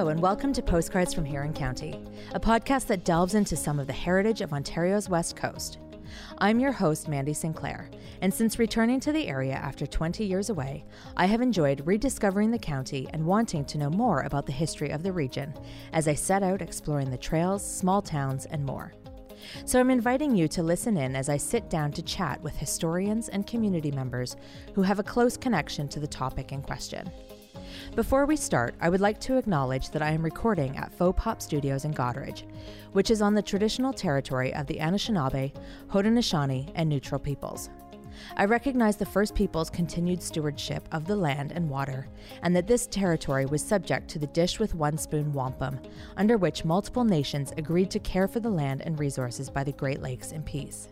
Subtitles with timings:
[0.00, 2.02] Hello, and welcome to Postcards from Huron County,
[2.34, 5.76] a podcast that delves into some of the heritage of Ontario's West Coast.
[6.38, 7.90] I'm your host, Mandy Sinclair,
[8.22, 10.86] and since returning to the area after 20 years away,
[11.18, 15.02] I have enjoyed rediscovering the county and wanting to know more about the history of
[15.02, 15.52] the region
[15.92, 18.94] as I set out exploring the trails, small towns, and more.
[19.66, 23.28] So I'm inviting you to listen in as I sit down to chat with historians
[23.28, 24.36] and community members
[24.74, 27.10] who have a close connection to the topic in question.
[27.94, 31.42] Before we start, I would like to acknowledge that I am recording at Faux Pop
[31.42, 32.44] Studios in Goderich,
[32.92, 35.52] which is on the traditional territory of the Anishinaabe,
[35.88, 37.70] Haudenosaunee, and Neutral peoples.
[38.36, 42.08] I recognize the First Peoples' continued stewardship of the land and water,
[42.42, 45.80] and that this territory was subject to the Dish with One Spoon Wampum,
[46.16, 50.02] under which multiple nations agreed to care for the land and resources by the Great
[50.02, 50.88] Lakes in peace.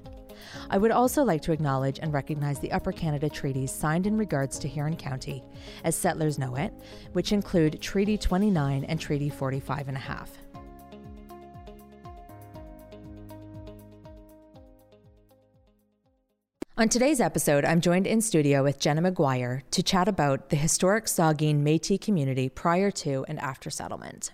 [0.70, 4.59] I would also like to acknowledge and recognize the Upper Canada treaties signed in regards
[4.61, 5.45] to Huron County,
[5.84, 6.72] as settlers know it,
[7.12, 10.30] which include Treaty 29 and Treaty 45 and a half.
[16.78, 21.06] On today's episode, I'm joined in studio with Jenna McGuire to chat about the historic
[21.06, 24.30] Saugeen Métis community prior to and after settlement.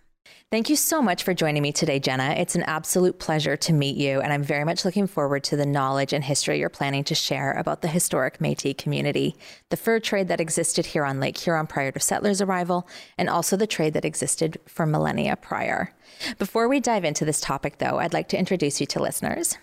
[0.50, 2.34] Thank you so much for joining me today, Jenna.
[2.38, 5.66] It's an absolute pleasure to meet you, and I'm very much looking forward to the
[5.66, 9.34] knowledge and history you're planning to share about the historic Metis community,
[9.70, 12.86] the fur trade that existed here on Lake Huron prior to settlers' arrival,
[13.18, 15.92] and also the trade that existed for millennia prior.
[16.38, 19.58] Before we dive into this topic, though, I'd like to introduce you to listeners.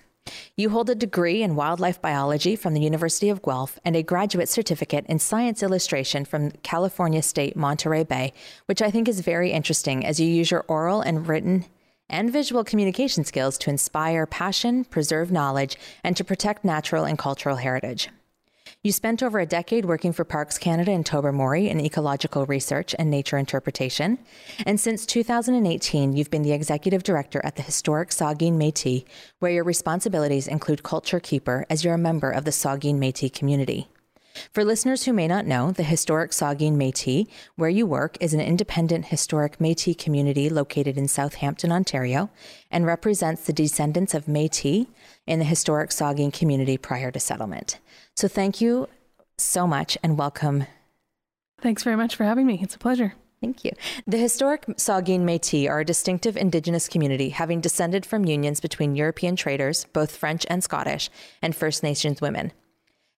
[0.56, 4.50] You hold a degree in wildlife biology from the University of Guelph and a graduate
[4.50, 8.34] certificate in science illustration from California State Monterey Bay,
[8.66, 11.66] which I think is very interesting as you use your oral and written
[12.10, 17.56] and visual communication skills to inspire passion, preserve knowledge, and to protect natural and cultural
[17.56, 18.10] heritage.
[18.84, 23.12] You spent over a decade working for Parks Canada and Tobermory in ecological research and
[23.12, 24.18] nature interpretation.
[24.66, 29.06] And since 2018, you've been the executive director at the historic Saugeen Métis,
[29.38, 33.88] where your responsibilities include culture keeper as you're a member of the Saugeen Métis community.
[34.52, 38.42] For listeners who may not know, the historic Saugeen Métis, where you work, is an
[38.42, 42.32] independent historic Métis community located in Southampton, Ontario,
[42.72, 44.88] and represents the descendants of Métis
[45.28, 47.80] in the historic Saugeen community prior to settlement.
[48.16, 48.88] So thank you
[49.38, 50.66] so much and welcome.
[51.62, 52.60] Thanks very much for having me.
[52.62, 53.14] It's a pleasure.
[53.40, 53.72] Thank you.
[54.06, 59.36] The historic Saugeen Métis are a distinctive Indigenous community, having descended from unions between European
[59.36, 61.10] traders, both French and Scottish,
[61.42, 62.52] and First Nations women.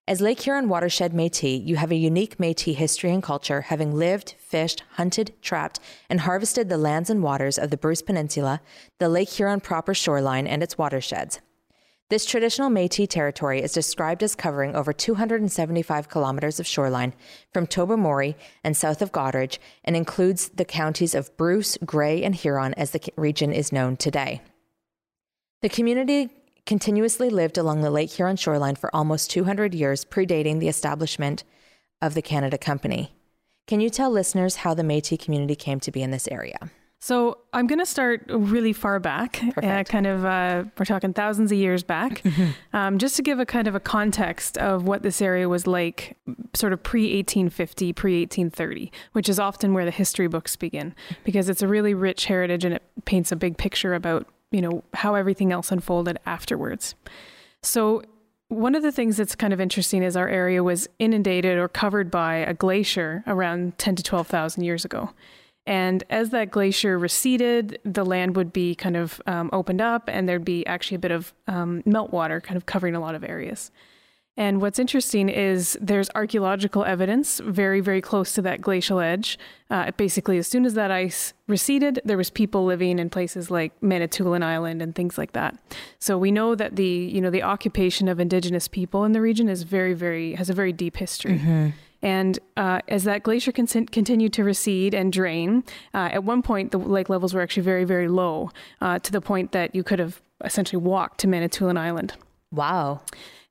[0.07, 4.35] As Lake Huron watershed Métis, you have a unique Métis history and culture, having lived,
[4.37, 5.79] fished, hunted, trapped,
[6.09, 8.61] and harvested the lands and waters of the Bruce Peninsula,
[8.99, 11.39] the Lake Huron proper shoreline, and its watersheds.
[12.09, 17.13] This traditional Métis territory is described as covering over 275 kilometers of shoreline
[17.51, 22.73] from Tobermory and south of Goderich and includes the counties of Bruce, Grey, and Huron
[22.75, 24.41] as the region is known today.
[25.61, 26.29] The community
[26.65, 31.43] continuously lived along the Lake Huron shoreline for almost 200 years, predating the establishment
[32.01, 33.15] of the Canada Company.
[33.65, 36.69] Can you tell listeners how the Métis community came to be in this area?
[37.03, 41.51] So I'm going to start really far back, uh, kind of, uh, we're talking thousands
[41.51, 42.51] of years back, mm-hmm.
[42.73, 46.15] um, just to give a kind of a context of what this area was like,
[46.53, 51.49] sort of pre 1850, pre 1830, which is often where the history books begin, because
[51.49, 55.13] it's a really rich heritage and it paints a big picture about, you know, how
[55.13, 56.95] everything else unfolded afterwards.
[57.61, 58.03] So
[58.47, 62.09] one of the things that's kind of interesting is our area was inundated or covered
[62.09, 65.09] by a glacier around 10 to 12,000 years ago.
[65.65, 70.27] And as that glacier receded, the land would be kind of um, opened up, and
[70.27, 73.71] there'd be actually a bit of um, meltwater kind of covering a lot of areas.
[74.35, 79.37] And what's interesting is there's archaeological evidence very, very close to that glacial edge.
[79.69, 83.71] Uh, basically, as soon as that ice receded, there was people living in places like
[83.81, 85.55] Manitoulin Island and things like that.
[85.99, 89.49] So we know that the you know the occupation of indigenous people in the region
[89.49, 91.37] is very, very has a very deep history.
[91.37, 91.69] Mm-hmm.
[92.03, 95.63] And uh, as that glacier con- continued to recede and drain,
[95.93, 98.51] uh, at one point the lake levels were actually very, very low
[98.81, 102.13] uh, to the point that you could have essentially walked to Manitoulin Island.
[102.51, 103.01] Wow.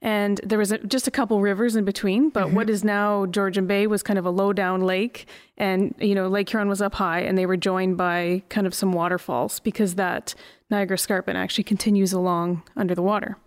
[0.02, 2.56] And there was a, just a couple rivers in between, but mm-hmm.
[2.56, 5.26] what is now Georgian Bay was kind of a low down lake.
[5.56, 8.74] And, you know, Lake Huron was up high and they were joined by kind of
[8.74, 10.34] some waterfalls because that
[10.70, 13.38] Niagara Escarpment actually continues along under the water.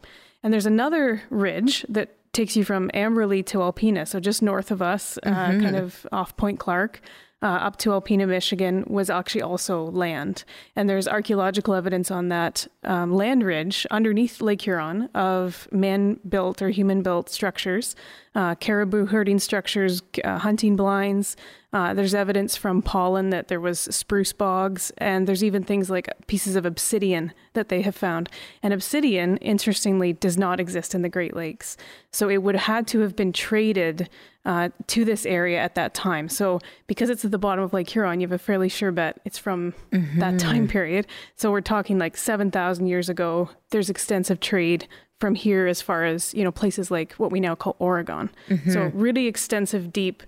[0.41, 4.81] And there's another ridge that takes you from Amberley to Alpena, so just north of
[4.81, 5.63] us, uh, mm-hmm.
[5.63, 7.01] kind of off Point Clark.
[7.41, 10.45] Uh, up to Alpena, Michigan, was actually also land.
[10.75, 16.61] And there's archaeological evidence on that um, land ridge underneath Lake Huron of man built
[16.61, 17.95] or human built structures,
[18.35, 21.35] uh, caribou herding structures, uh, hunting blinds,
[21.75, 26.07] Uh, there's evidence from pollen that there was spruce bogs, and there's even things like
[26.25, 28.29] pieces of obsidian that they have found.
[28.63, 31.75] And obsidian, interestingly, does not exist in the Great Lakes.
[32.11, 34.09] So it would have had to have been traded
[34.45, 36.29] uh, to this area at that time.
[36.29, 39.19] So because it's at the bottom of Lake Huron, you have a fairly sure bet
[39.25, 40.19] it's from mm-hmm.
[40.19, 41.07] that time period.
[41.35, 43.49] So we're talking like 7,000 years ago.
[43.71, 44.87] There's extensive trade
[45.19, 48.29] from here as far as, you know, places like what we now call Oregon.
[48.49, 48.71] Mm-hmm.
[48.71, 50.23] So really extensive, deep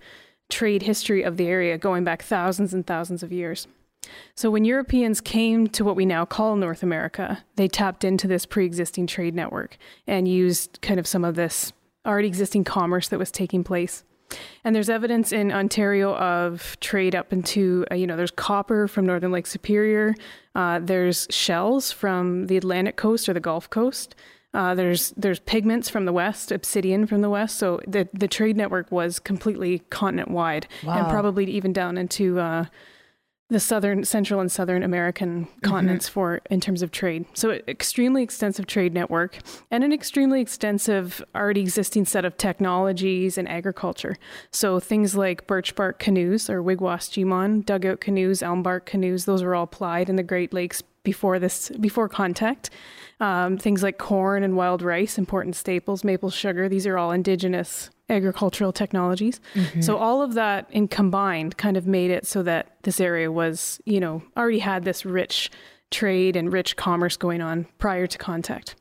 [0.50, 3.68] trade history of the area going back thousands and thousands of years.
[4.36, 8.45] So when Europeans came to what we now call North America, they tapped into this
[8.45, 11.74] pre-existing trade network and used kind of some of this
[12.06, 14.06] already existing commerce that was taking place.
[14.63, 19.06] And there's evidence in Ontario of trade up into, uh, you know, there's copper from
[19.06, 20.16] northern Lake Superior.
[20.54, 24.16] Uh, there's shells from the Atlantic coast or the Gulf Coast.
[24.57, 27.57] Uh, there's there's pigments from the west, obsidian from the west.
[27.57, 30.98] So the the trade network was completely continent wide, wow.
[30.98, 32.65] and probably even down into uh,
[33.50, 35.59] the southern, central, and southern American mm-hmm.
[35.59, 37.25] continents for in terms of trade.
[37.36, 39.38] So, extremely extensive trade network
[39.69, 44.18] and an extremely extensive already existing set of technologies and agriculture.
[44.50, 49.54] So, things like birch bark canoes or Wigwas dugout canoes, elm bark canoes, those were
[49.54, 52.71] all plied in the Great Lakes before this before contact.
[53.19, 57.90] Um, things like corn and wild rice, important staples, maple sugar, these are all indigenous
[58.10, 59.42] agricultural technologies.
[59.56, 59.81] Mm-hmm.
[59.81, 63.81] So all of that in combined kind of made it so that this area was,
[63.86, 65.50] you know, already had this rich
[65.90, 68.75] trade and rich commerce going on prior to contact.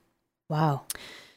[0.49, 0.85] Wow.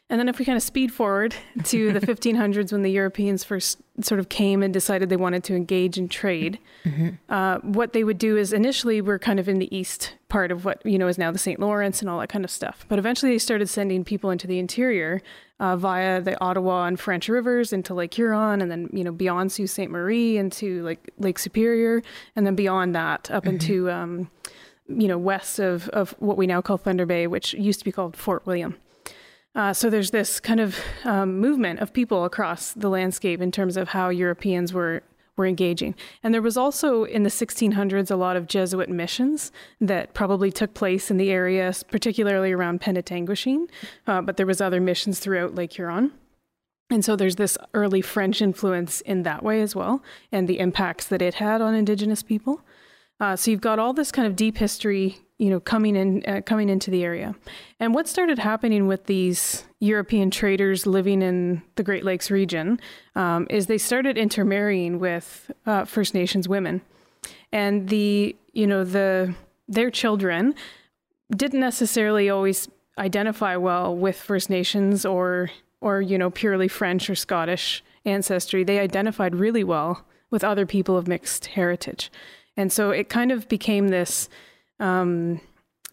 [0.09, 1.35] And then if we kind of speed forward
[1.65, 5.55] to the 1500s when the Europeans first sort of came and decided they wanted to
[5.55, 7.09] engage in trade, mm-hmm.
[7.29, 10.65] uh, what they would do is initially we're kind of in the east part of
[10.65, 11.59] what you know is now the St.
[11.59, 12.85] Lawrence and all that kind of stuff.
[12.87, 15.21] But eventually they started sending people into the interior
[15.59, 19.51] uh, via the Ottawa and French rivers into Lake Huron, and then you know beyond
[19.51, 19.89] Sault Ste.
[19.89, 22.01] Marie into like Lake Superior,
[22.35, 23.53] and then beyond that up mm-hmm.
[23.53, 24.31] into um,
[24.87, 27.91] you know west of of what we now call Thunder Bay, which used to be
[27.91, 28.75] called Fort William.
[29.59, 33.75] Uh, so there's this kind of um, movement of people across the landscape in terms
[33.75, 35.03] of how Europeans were
[35.35, 35.95] were engaging.
[36.23, 39.51] And there was also in the 1600s a lot of Jesuit missions
[39.81, 43.69] that probably took place in the area, particularly around Penetanguishene,
[44.07, 46.11] uh, but there was other missions throughout Lake Huron.
[46.89, 50.01] And so there's this early French influence in that way as well,
[50.31, 52.61] and the impacts that it had on Indigenous people.
[53.19, 56.41] Uh, so you've got all this kind of deep history you know, coming in, uh,
[56.45, 57.33] coming into the area.
[57.79, 62.79] And what started happening with these European traders living in the Great Lakes region
[63.15, 66.81] um, is they started intermarrying with uh, First Nations women,
[67.53, 69.33] and the, you know, the
[69.67, 70.55] their children
[71.33, 72.67] didn't necessarily always
[72.97, 75.49] identify well with First Nations or
[75.79, 78.65] or you know purely French or Scottish ancestry.
[78.65, 82.11] They identified really well with other people of mixed heritage,
[82.57, 84.29] and so it kind of became this
[84.79, 85.41] um,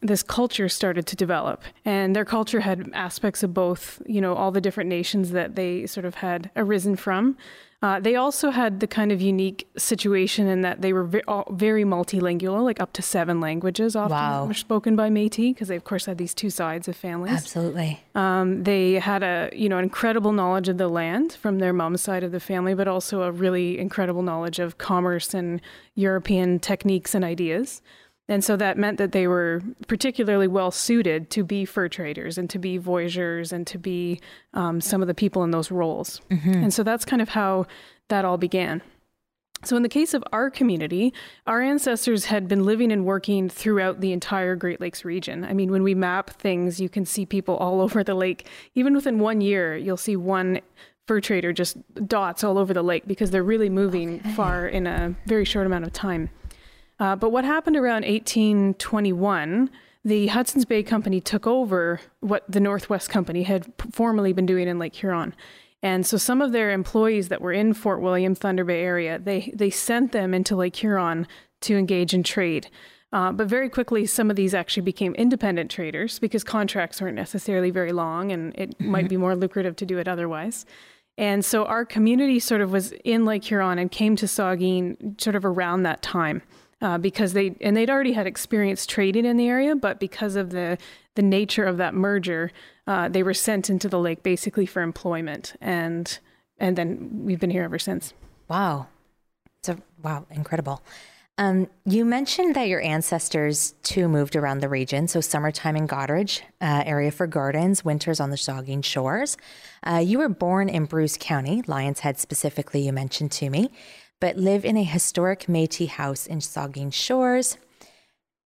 [0.03, 1.63] this culture started to develop.
[1.85, 5.87] And their culture had aspects of both you know all the different nations that they
[5.87, 7.37] sort of had arisen from
[7.83, 11.85] uh, they also had the kind of unique situation in that they were ve- very
[11.85, 14.47] multilingual like up to seven languages often wow.
[14.47, 17.33] were spoken by metis because they of course had these two sides of families.
[17.33, 18.03] Absolutely.
[18.15, 22.25] Um, they had a you know incredible knowledge of the land from their mom's side
[22.25, 25.61] of the family but also a really incredible knowledge of commerce and
[25.95, 27.83] european techniques and ideas
[28.29, 32.51] and so that meant that they were particularly well suited to be fur traders and
[32.51, 34.21] to be voyageurs and to be
[34.55, 36.21] um, some of the people in those roles.
[36.31, 36.55] Mm-hmm.
[36.55, 37.67] And so that's kind of how
[38.09, 38.83] that all began.
[39.65, 41.15] So, in the case of our community,
[41.47, 45.45] our ancestors had been living and working throughout the entire Great Lakes region.
[45.45, 48.47] I mean, when we map things, you can see people all over the lake.
[48.75, 50.61] Even within one year, you'll see one
[51.07, 54.33] fur trader just dots all over the lake because they're really moving okay.
[54.33, 56.29] far in a very short amount of time.
[56.99, 59.71] Uh, but what happened around 1821?
[60.05, 64.79] The Hudson's Bay Company took over what the Northwest Company had formerly been doing in
[64.79, 65.35] Lake Huron.
[65.83, 69.53] And so some of their employees that were in Fort William, Thunder Bay area, they,
[69.55, 71.27] they sent them into Lake Huron
[71.63, 72.69] to engage in trade.
[73.13, 77.71] Uh, but very quickly, some of these actually became independent traders because contracts weren't necessarily
[77.71, 78.91] very long and it mm-hmm.
[78.91, 80.67] might be more lucrative to do it otherwise.
[81.19, 85.35] And so our community sort of was in Lake Huron and came to Saugeen sort
[85.37, 86.43] of around that time
[86.83, 90.51] uh, because they and they'd already had experience trading in the area, but because of
[90.51, 90.79] the
[91.15, 92.51] the nature of that merger,
[92.87, 96.19] uh, they were sent into the lake basically for employment, and
[96.59, 98.13] and then we've been here ever since.
[98.49, 98.89] Wow,
[99.63, 100.83] so wow, incredible.
[101.39, 105.07] Um, you mentioned that your ancestors too moved around the region.
[105.07, 109.37] So, summertime in Goderich, uh, area for gardens, winters on the Saugeen shores.
[109.83, 113.71] Uh, you were born in Bruce County, Lions Head specifically, you mentioned to me.
[114.21, 117.59] But live in a historic Metis house in Saugeen Shores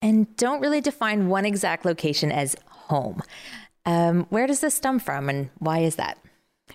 [0.00, 3.22] and don't really define one exact location as home.
[3.86, 6.18] Um, where does this stem from and why is that?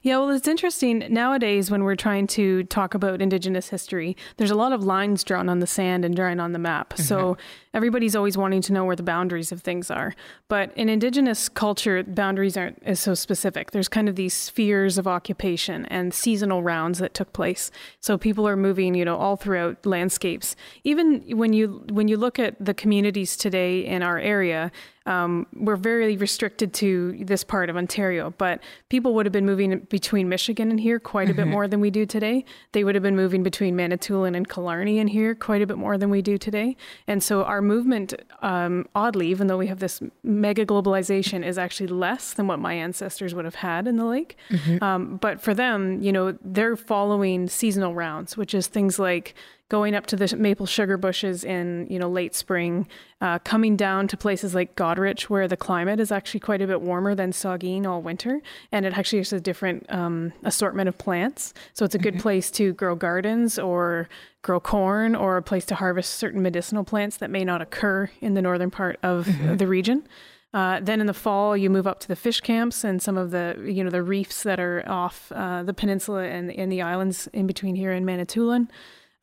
[0.03, 1.05] Yeah, well, it's interesting.
[1.09, 5.49] Nowadays, when we're trying to talk about Indigenous history, there's a lot of lines drawn
[5.49, 6.93] on the sand and drawn on the map.
[6.93, 7.03] Mm-hmm.
[7.03, 7.37] So
[7.73, 10.13] everybody's always wanting to know where the boundaries of things are.
[10.47, 13.71] But in Indigenous culture, boundaries aren't as so specific.
[13.71, 17.71] There's kind of these spheres of occupation and seasonal rounds that took place.
[17.99, 20.55] So people are moving, you know, all throughout landscapes.
[20.83, 24.71] Even when you when you look at the communities today in our area,
[25.07, 29.79] um, we're very restricted to this part of Ontario, but people would have been moving
[29.89, 31.43] between Michigan and here quite a mm-hmm.
[31.43, 32.43] bit more than we do today.
[32.73, 35.97] They would have been moving between Manitoulin and Killarney and here quite a bit more
[35.97, 36.75] than we do today.
[37.07, 41.87] And so our movement, um, oddly, even though we have this mega globalization, is actually
[41.87, 44.35] less than what my ancestors would have had in the lake.
[44.49, 44.83] Mm-hmm.
[44.83, 49.33] Um, but for them, you know, they're following seasonal rounds, which is things like
[49.69, 52.87] going up to the maple sugar bushes in you know late spring,
[53.21, 56.81] uh, coming down to places like Goderich where the climate is actually quite a bit
[56.81, 61.53] warmer than Saugeen all winter, and it actually has a different um, assortment of plants.
[61.73, 62.21] So it's a good mm-hmm.
[62.21, 64.09] place to grow gardens or
[64.41, 68.33] grow corn or a place to harvest certain medicinal plants that may not occur in
[68.33, 69.57] the northern part of mm-hmm.
[69.57, 70.07] the region.
[70.53, 73.31] Uh, then in the fall, you move up to the fish camps and some of
[73.31, 77.27] the you know the reefs that are off uh, the peninsula and in the islands
[77.33, 78.69] in between here and Manitoulin.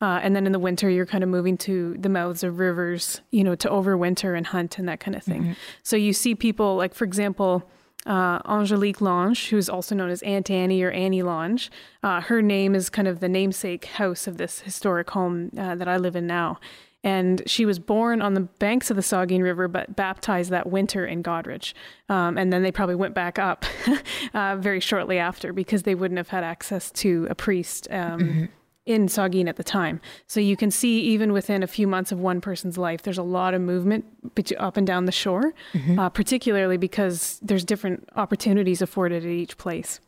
[0.05, 3.21] Uh, and then in the winter, you're kind of moving to the mouths of rivers,
[3.31, 5.41] you know, to overwinter and hunt and that kind of thing.
[5.41, 5.53] Mm-hmm.
[5.81, 7.67] So you see people like, for example,
[8.05, 11.61] uh, Angelique Lange, who's also known as Aunt Annie or Annie Lange.
[12.03, 15.87] Uh, her name is kind of the namesake house of this historic home uh, that
[15.87, 16.59] I live in now.
[17.03, 21.03] And she was born on the banks of the Saugeen River, but baptized that winter
[21.07, 21.73] in Goderich.
[22.09, 23.65] Um, and then they probably went back up
[24.35, 27.87] uh, very shortly after because they wouldn't have had access to a priest.
[27.89, 28.45] Um, mm-hmm
[28.85, 29.99] in Saugeen at the time.
[30.27, 33.23] So you can see even within a few months of one person's life, there's a
[33.23, 34.05] lot of movement
[34.57, 35.99] up and down the shore, mm-hmm.
[35.99, 39.99] uh, particularly because there's different opportunities afforded at each place.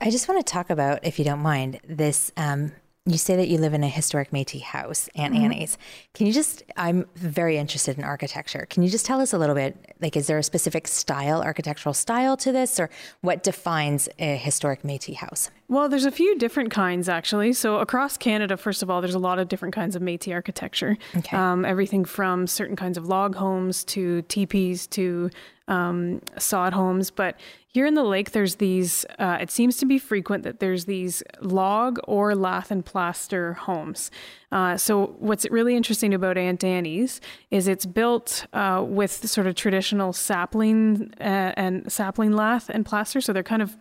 [0.00, 2.72] I just want to talk about, if you don't mind, this um,
[3.04, 5.44] you say that you live in a historic Métis house, Aunt mm-hmm.
[5.44, 5.76] Annie's.
[6.14, 6.62] Can you just?
[6.76, 8.66] I'm very interested in architecture.
[8.70, 9.94] Can you just tell us a little bit?
[10.00, 12.90] Like, is there a specific style, architectural style to this, or
[13.20, 15.50] what defines a historic Métis house?
[15.68, 17.54] Well, there's a few different kinds actually.
[17.54, 20.96] So across Canada, first of all, there's a lot of different kinds of Métis architecture.
[21.16, 21.36] Okay.
[21.36, 25.30] Um, everything from certain kinds of log homes to teepees to
[25.68, 27.10] um, sod homes.
[27.10, 27.40] But
[27.72, 31.22] here in the lake, there's these, uh, it seems to be frequent that there's these
[31.40, 34.10] log or lath and plaster homes.
[34.50, 39.54] Uh, so, what's really interesting about Aunt Annie's is it's built uh, with sort of
[39.54, 43.22] traditional sapling uh, and sapling lath and plaster.
[43.22, 43.74] So, they're kind of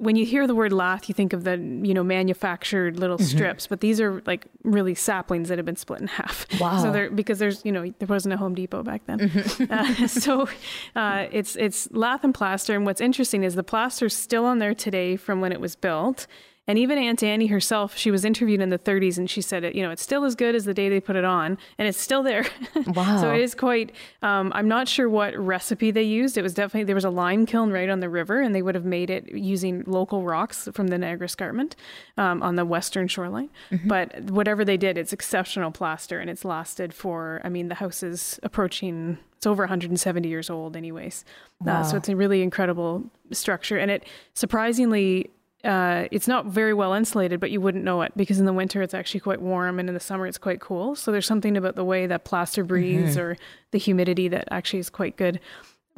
[0.00, 3.36] when you hear the word lath, you think of the you know manufactured little mm-hmm.
[3.36, 6.46] strips, but these are like really saplings that have been split in half.
[6.60, 6.82] Wow!
[6.82, 9.72] So they're because there's you know there wasn't a Home Depot back then, mm-hmm.
[10.04, 10.48] uh, so
[10.96, 12.74] uh, it's it's lath and plaster.
[12.74, 16.26] And what's interesting is the plaster's still on there today from when it was built,
[16.70, 19.74] and even Aunt Annie herself, she was interviewed in the 30s and she said, it,
[19.74, 22.00] you know, it's still as good as the day they put it on and it's
[22.00, 22.46] still there.
[22.86, 23.16] Wow.
[23.20, 23.90] so it is quite,
[24.22, 26.38] um, I'm not sure what recipe they used.
[26.38, 28.76] It was definitely, there was a lime kiln right on the river and they would
[28.76, 31.74] have made it using local rocks from the Niagara Escarpment
[32.16, 33.50] um, on the western shoreline.
[33.72, 33.88] Mm-hmm.
[33.88, 38.04] But whatever they did, it's exceptional plaster and it's lasted for, I mean, the house
[38.04, 41.24] is approaching it's over 170 years old anyways
[41.62, 41.80] wow.
[41.80, 45.30] uh, so it's a really incredible structure and it surprisingly
[45.64, 48.82] uh, it's not very well insulated, but you wouldn't know it because in the winter
[48.82, 50.94] it's actually quite warm and in the summer it's quite cool.
[50.94, 53.20] So there's something about the way that plaster breathes mm-hmm.
[53.20, 53.36] or
[53.70, 55.40] the humidity that actually is quite good.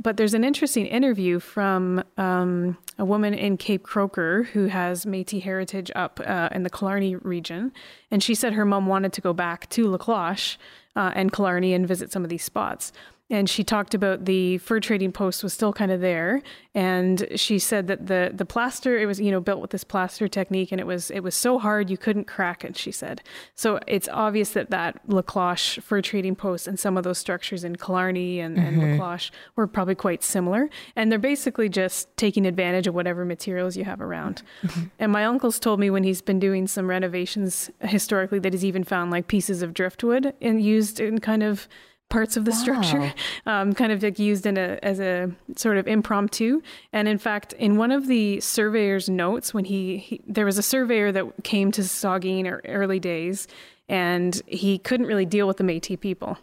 [0.01, 5.43] But there's an interesting interview from um, a woman in Cape Croker who has Métis
[5.43, 7.73] heritage up uh, in the Killarney region,
[8.11, 10.57] and she said her mom wanted to go back to Lacloche
[10.97, 12.91] uh, and Killarney and visit some of these spots
[13.33, 16.43] and she talked about the fur trading post was still kind of there
[16.75, 20.29] and she said that the the plaster it was you know built with this plaster
[20.29, 23.23] technique and it was it was so hard you couldn't crack it she said
[23.55, 27.75] so it's obvious that that Lacloche fur trading post and some of those structures in
[27.77, 28.81] Killarney and, mm-hmm.
[28.81, 33.77] and Lacloche were probably quite similar and they're basically just taking advantage of whatever materials
[33.77, 34.85] you have around mm-hmm.
[34.99, 38.85] and my uncle's told me when he's been doing some renovations historically that he's even
[38.85, 41.67] found like pieces of driftwood and used in kind of
[42.13, 42.57] parts of the wow.
[42.59, 43.15] structure,
[43.47, 46.61] um, kind of like used in a as a sort of impromptu.
[46.93, 50.63] And in fact, in one of the surveyor's notes, when he, he there was a
[50.63, 53.49] surveyor that came to Saugeen early days,
[53.89, 56.39] and he couldn't really deal with the Métis people.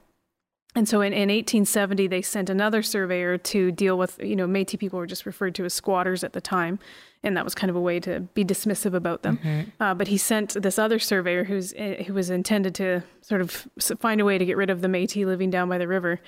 [0.76, 4.78] And so in, in 1870, they sent another surveyor to deal with, you know, Metis
[4.78, 6.78] people were just referred to as squatters at the time.
[7.24, 9.38] And that was kind of a way to be dismissive about them.
[9.40, 9.84] Mm-hmm.
[9.84, 13.68] Uh, but he sent this other surveyor who's, eh, who was intended to sort of
[14.00, 16.22] find a way to get rid of the Metis living down by the river.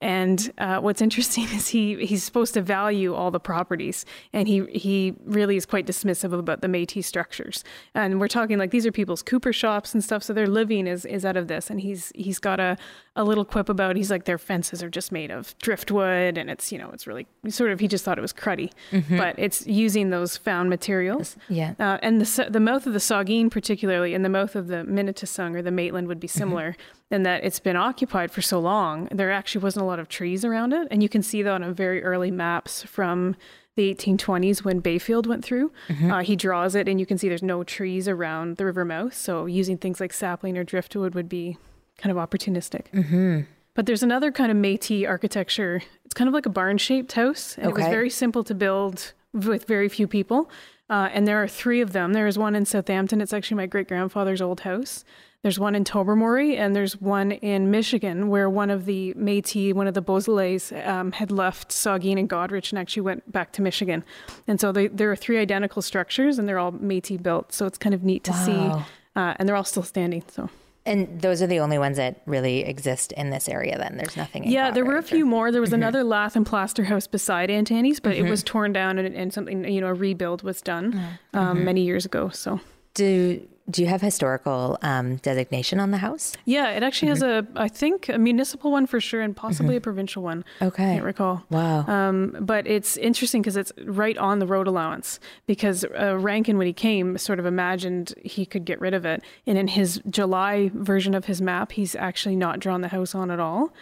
[0.00, 4.64] And uh, what's interesting is he he's supposed to value all the properties, and he
[4.66, 7.64] he really is quite dismissive about the Métis structures.
[7.94, 11.04] And we're talking like these are people's cooper shops and stuff, so their living is
[11.04, 11.68] is out of this.
[11.68, 12.76] And he's he's got a
[13.18, 16.72] a little quip about he's like their fences are just made of driftwood, and it's
[16.72, 19.18] you know it's really sort of he just thought it was cruddy, mm-hmm.
[19.18, 21.36] but it's using those found materials.
[21.48, 21.74] Yeah.
[21.78, 25.54] Uh, and the the mouth of the Saugeen particularly, and the mouth of the Menesetung
[25.54, 26.38] or the Maitland would be mm-hmm.
[26.38, 26.70] similar.
[26.70, 30.08] Mm-hmm and that it's been occupied for so long, there actually wasn't a lot of
[30.08, 30.88] trees around it.
[30.90, 33.34] And you can see that on very early maps from
[33.76, 35.72] the 1820s when Bayfield went through.
[35.88, 36.10] Mm-hmm.
[36.10, 39.14] Uh, he draws it, and you can see there's no trees around the river mouth.
[39.14, 41.56] So using things like sapling or driftwood would be
[41.98, 42.90] kind of opportunistic.
[42.92, 43.40] Mm-hmm.
[43.74, 45.82] But there's another kind of Metis architecture.
[46.04, 47.82] It's kind of like a barn shaped house, and okay.
[47.82, 50.50] it was very simple to build with very few people.
[50.90, 52.14] Uh, and there are three of them.
[52.14, 53.20] There is one in Southampton.
[53.20, 55.04] It's actually my great grandfather's old house.
[55.42, 59.86] There's one in Tobermory and there's one in Michigan where one of the Métis, one
[59.86, 64.02] of the Beausoleils, um, had left Saugeen and Goderich and actually went back to Michigan.
[64.48, 67.52] And so they, there are three identical structures and they're all Métis built.
[67.52, 68.44] So it's kind of neat to wow.
[68.44, 68.84] see.
[69.14, 70.24] Uh, and they're all still standing.
[70.28, 70.50] So.
[70.88, 73.76] And those are the only ones that really exist in this area.
[73.76, 74.48] Then there's nothing.
[74.48, 75.28] yeah, there were a few or...
[75.28, 75.52] more.
[75.52, 75.82] There was mm-hmm.
[75.82, 78.26] another lath and plaster house beside Aunt Annie's, but mm-hmm.
[78.26, 81.38] it was torn down and, and, something you know a rebuild was done mm-hmm.
[81.38, 82.30] um, many years ago.
[82.30, 82.60] So
[82.94, 86.34] do do you have historical um, designation on the house?
[86.44, 87.24] Yeah, it actually mm-hmm.
[87.24, 89.78] has a, I think, a municipal one for sure, and possibly mm-hmm.
[89.78, 90.44] a provincial one.
[90.62, 91.44] Okay, I can't recall.
[91.50, 91.86] Wow.
[91.86, 95.20] Um, but it's interesting because it's right on the road allowance.
[95.46, 99.22] Because uh, Rankin, when he came, sort of imagined he could get rid of it,
[99.46, 103.30] and in his July version of his map, he's actually not drawn the house on
[103.30, 103.72] at all.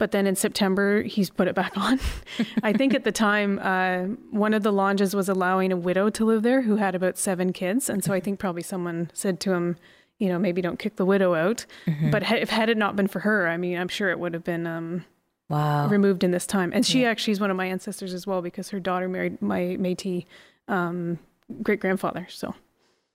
[0.00, 2.00] But then in September, he's put it back on.
[2.62, 6.24] I think at the time, uh, one of the lodges was allowing a widow to
[6.24, 7.90] live there who had about seven kids.
[7.90, 9.76] And so I think probably someone said to him,
[10.16, 11.66] you know, maybe don't kick the widow out.
[11.86, 12.10] Mm-hmm.
[12.10, 14.42] But if had it not been for her, I mean, I'm sure it would have
[14.42, 15.04] been um,
[15.50, 16.72] wow removed in this time.
[16.72, 17.10] And she yeah.
[17.10, 20.24] actually is one of my ancestors as well because her daughter married my Métis
[20.66, 21.18] um,
[21.62, 22.26] great grandfather.
[22.30, 22.54] So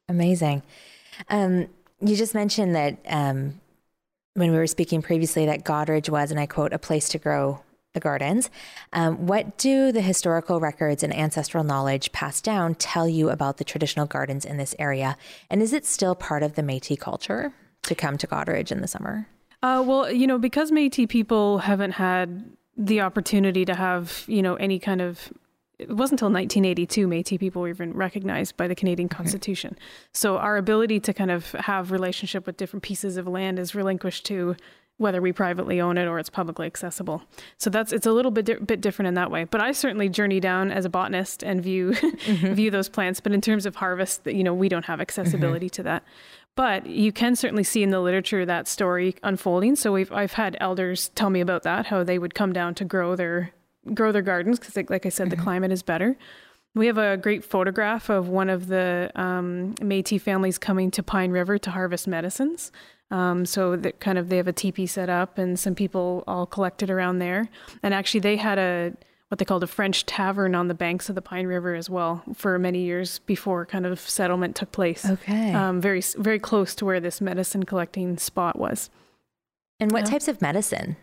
[0.08, 0.62] amazing.
[1.30, 1.67] Um,
[2.00, 3.60] you just mentioned that um,
[4.36, 7.62] when we were speaking previously that Goderich was, and I quote, a place to grow
[7.93, 8.50] the gardens.
[8.93, 13.63] Um, what do the historical records and ancestral knowledge passed down tell you about the
[13.63, 15.17] traditional gardens in this area?
[15.50, 18.88] And is it still part of the Metis culture to come to Goderich in the
[18.88, 19.28] summer?
[19.63, 22.45] Uh, well, you know, because Metis people haven't had
[22.78, 25.32] the opportunity to have, you know, any kind of
[25.77, 29.71] it wasn't until 1982 Métis people were even recognized by the Canadian Constitution.
[29.71, 30.09] Mm-hmm.
[30.13, 34.25] So our ability to kind of have relationship with different pieces of land is relinquished
[34.27, 34.55] to
[34.97, 37.21] whether we privately own it or it's publicly accessible.
[37.57, 39.43] So that's it's a little bit di- bit different in that way.
[39.43, 42.53] But I certainly journey down as a botanist and view mm-hmm.
[42.53, 43.19] view those plants.
[43.19, 45.75] But in terms of harvest, you know, we don't have accessibility mm-hmm.
[45.75, 46.03] to that.
[46.55, 49.75] But you can certainly see in the literature that story unfolding.
[49.75, 52.85] So we've I've had elders tell me about that, how they would come down to
[52.85, 53.51] grow their
[53.93, 55.38] grow their gardens because, like, like, I said, mm-hmm.
[55.38, 56.17] the climate is better.
[56.74, 61.32] We have a great photograph of one of the um, Métis families coming to Pine
[61.32, 62.71] River to harvest medicines.
[63.12, 66.45] Um, so that kind of they have a teepee set up and some people all
[66.45, 67.48] collected around there.
[67.84, 68.93] And actually, they had a
[69.30, 72.24] what they called a French tavern on the banks of the Pine River as well
[72.34, 75.06] for many years before kind of settlement took place.
[75.06, 78.89] Okay, um, very very close to where this medicine collecting spot was.
[79.80, 80.12] And what yeah.
[80.12, 80.98] types of medicine?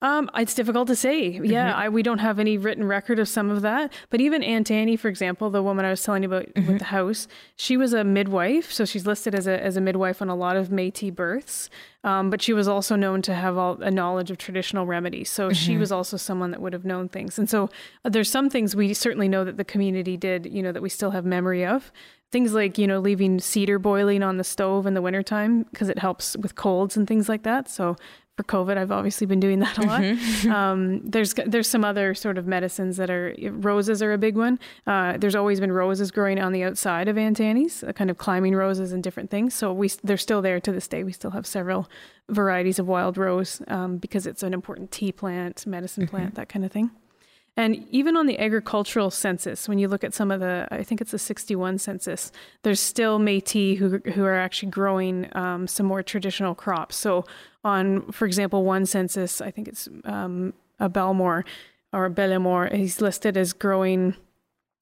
[0.00, 1.28] Um, it's difficult to say.
[1.28, 1.80] Yeah, mm-hmm.
[1.80, 3.92] I, we don't have any written record of some of that.
[4.10, 6.68] But even Aunt Annie, for example, the woman I was telling you about mm-hmm.
[6.68, 10.22] with the house, she was a midwife, so she's listed as a as a midwife
[10.22, 11.68] on a lot of Métis births.
[12.04, 15.30] Um, but she was also known to have all, a knowledge of traditional remedies.
[15.30, 15.54] So mm-hmm.
[15.54, 17.36] she was also someone that would have known things.
[17.36, 17.68] And so
[18.04, 20.88] uh, there's some things we certainly know that the community did, you know, that we
[20.88, 21.90] still have memory of.
[22.30, 25.98] Things like, you know, leaving cedar boiling on the stove in the wintertime because it
[25.98, 27.68] helps with colds and things like that.
[27.68, 27.96] So
[28.38, 30.00] for COVID, I've obviously been doing that a lot.
[30.00, 30.52] Mm-hmm.
[30.58, 34.58] Um, there's there's some other sort of medicines that are roses are a big one.
[34.86, 38.18] Uh, there's always been roses growing on the outside of Aunt Annie's, uh, kind of
[38.18, 39.54] climbing roses and different things.
[39.54, 41.02] So we they're still there to this day.
[41.02, 41.88] We still have several
[42.28, 46.16] varieties of wild rose um, because it's an important tea plant, medicine mm-hmm.
[46.16, 46.90] plant, that kind of thing.
[47.58, 51.00] And even on the agricultural census, when you look at some of the, I think
[51.00, 52.30] it's the 61 census,
[52.62, 56.94] there's still Métis who, who are actually growing um, some more traditional crops.
[56.94, 57.24] So
[57.64, 61.44] on, for example, one census, I think it's um, a Belmore
[61.92, 64.14] or a Bellemore, he's listed as growing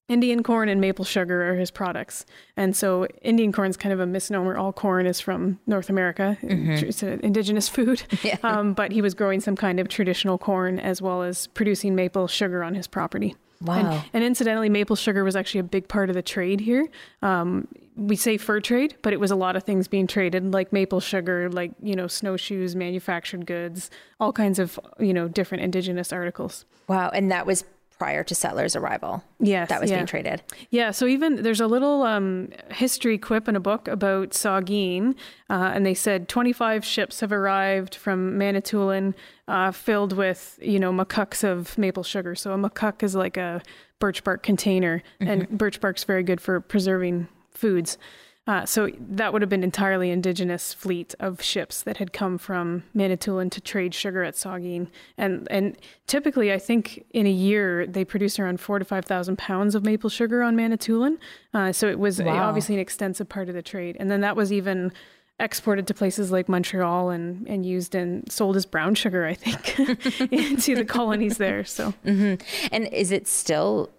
[0.08, 2.26] Indian corn and maple sugar are his products.
[2.56, 4.56] And so Indian corn is kind of a misnomer.
[4.56, 6.38] All corn is from North America.
[6.42, 6.86] Mm-hmm.
[6.86, 8.02] It's an indigenous food.
[8.22, 8.38] Yeah.
[8.42, 12.26] Um, but he was growing some kind of traditional corn as well as producing maple
[12.26, 13.36] sugar on his property.
[13.60, 13.76] Wow.
[13.76, 16.88] And, and, incidentally, maple sugar was actually a big part of the trade here.
[17.22, 20.72] Um, we say fur trade, but it was a lot of things being traded, like
[20.72, 26.12] maple sugar, like, you know, snowshoes, manufactured goods, all kinds of, you know, different indigenous
[26.12, 26.64] articles.
[26.88, 27.10] Wow.
[27.10, 27.64] And that was
[27.98, 29.24] prior to settlers' arrival.
[29.40, 29.98] Yes, that was yeah.
[29.98, 30.42] being traded.
[30.70, 35.14] Yeah, so even there's a little um, history quip in a book about Saugeen,
[35.48, 39.14] uh, and they said 25 ships have arrived from Manitoulin
[39.48, 42.34] uh, filled with you know muckucks of maple sugar.
[42.34, 43.62] So a muckuk is like a
[43.98, 45.30] birch bark container, mm-hmm.
[45.30, 47.98] and birch bark's very good for preserving foods.
[48.46, 52.84] Uh, so that would have been entirely indigenous fleet of ships that had come from
[52.94, 58.04] Manitoulin to trade sugar at Saugeen, and and typically I think in a year they
[58.04, 61.18] produce around four to five thousand pounds of maple sugar on Manitoulin.
[61.52, 62.48] Uh, so it was wow.
[62.48, 64.92] obviously an extensive part of the trade, and then that was even
[65.38, 69.78] exported to places like Montreal and, and used and sold as brown sugar, I think,
[70.32, 71.64] into the colonies there.
[71.64, 72.42] So, mm-hmm.
[72.72, 73.90] and is it still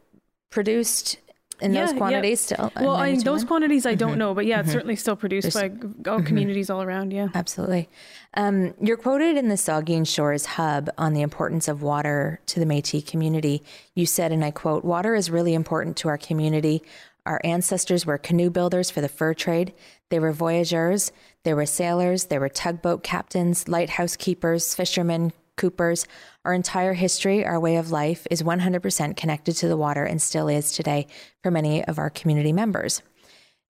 [0.50, 1.18] produced
[1.62, 2.56] in yeah, those quantities yeah.
[2.56, 2.72] still?
[2.84, 4.20] Well, I, those quantities I don't mm-hmm.
[4.20, 4.74] know, but yeah, it's mm-hmm.
[4.74, 5.76] certainly still produced There's, by
[6.10, 6.26] all mm-hmm.
[6.26, 7.12] communities all around.
[7.12, 7.90] Yeah, absolutely.
[8.34, 12.66] Um, you're quoted in the Saugeen Shores Hub on the importance of water to the
[12.66, 13.64] Métis community.
[13.96, 16.84] You said, and I quote, "Water is really important to our community.
[17.26, 19.74] Our ancestors were canoe builders for the fur trade.
[20.10, 21.12] They were voyageurs.
[21.44, 22.26] They were sailors.
[22.26, 26.08] They were tugboat captains, lighthouse keepers, fishermen, coopers.
[26.46, 30.48] Our entire history, our way of life is 100% connected to the water and still
[30.48, 31.08] is today
[31.44, 33.02] for many of our community members.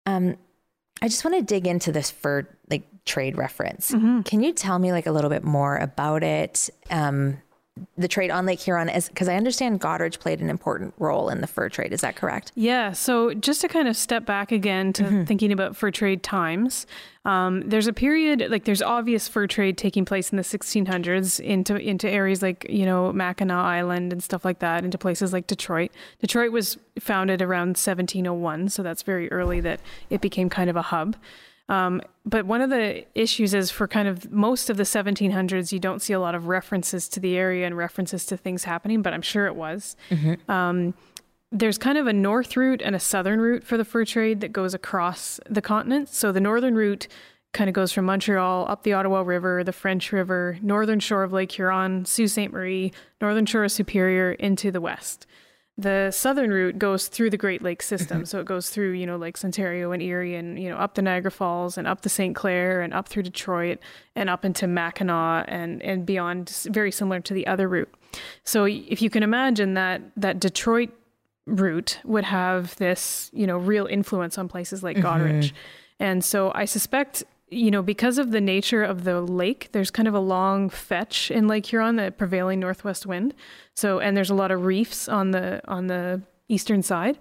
[0.05, 0.35] Um,
[1.01, 3.91] I just want to dig into this fur like trade reference.
[3.91, 4.21] Mm-hmm.
[4.21, 6.69] Can you tell me like a little bit more about it?
[6.89, 7.37] Um,
[7.97, 11.41] the trade on Lake Huron is because I understand Goderich played an important role in
[11.41, 11.91] the fur trade.
[11.91, 12.53] Is that correct?
[12.55, 12.93] Yeah.
[12.93, 15.23] So just to kind of step back again to mm-hmm.
[15.25, 16.87] thinking about fur trade times,
[17.25, 21.75] um, there's a period like there's obvious fur trade taking place in the 1600s into
[21.75, 25.91] into areas like you know Mackinac Island and stuff like that, into places like Detroit.
[26.19, 30.81] Detroit was founded around 1701, so that's very early that it became kind of a
[30.83, 31.17] hub.
[31.67, 35.79] Um, but one of the issues is for kind of most of the 1700s, you
[35.79, 39.13] don't see a lot of references to the area and references to things happening, but
[39.13, 39.95] I'm sure it was.
[40.09, 40.51] Mm-hmm.
[40.51, 40.93] Um,
[41.51, 44.51] there's kind of a north route and a southern route for the fur trade that
[44.51, 46.09] goes across the continent.
[46.09, 47.07] So the northern route
[47.53, 51.31] kind of goes from Montreal up the Ottawa River, the French River, northern shore of
[51.31, 52.51] Lake Huron, Sault Ste.
[52.51, 55.25] Marie, northern shore of Superior into the west.
[55.77, 58.19] The southern route goes through the Great Lakes system.
[58.19, 58.25] Mm-hmm.
[58.25, 61.01] So it goes through, you know, Lakes Ontario and Erie and, you know, up the
[61.01, 62.33] Niagara Falls and up the St.
[62.33, 63.79] Clair and up through Detroit
[64.15, 67.93] and up into Mackinac and, and beyond, very similar to the other route.
[68.45, 70.91] So if you can imagine that, that Detroit
[71.45, 75.05] route would have this, you know, real influence on places like mm-hmm.
[75.05, 75.51] Goderich.
[75.99, 80.07] And so I suspect you know, because of the nature of the lake, there's kind
[80.07, 83.33] of a long fetch in Lake Huron, the prevailing northwest wind.
[83.75, 87.17] So, and there's a lot of reefs on the on the eastern side.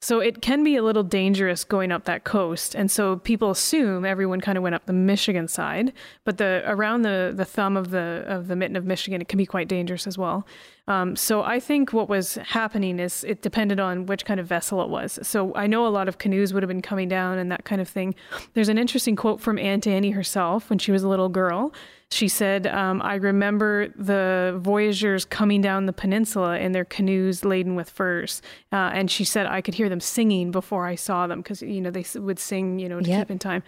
[0.00, 2.76] So it can be a little dangerous going up that coast.
[2.76, 5.92] And so people assume everyone kind of went up the Michigan side,
[6.24, 9.38] but the around the the thumb of the of the mitten of Michigan, it can
[9.38, 10.46] be quite dangerous as well.
[10.88, 14.82] Um, so I think what was happening is it depended on which kind of vessel
[14.82, 15.18] it was.
[15.22, 17.80] So I know a lot of canoes would have been coming down and that kind
[17.80, 18.14] of thing.
[18.54, 21.74] There's an interesting quote from Aunt Annie herself when she was a little girl.
[22.10, 27.74] She said, um, I remember the voyageurs coming down the peninsula in their canoes laden
[27.74, 28.40] with furs.
[28.72, 31.82] Uh, and she said, I could hear them singing before I saw them because, you
[31.82, 33.26] know, they would sing, you know, to yep.
[33.26, 33.62] keep in time.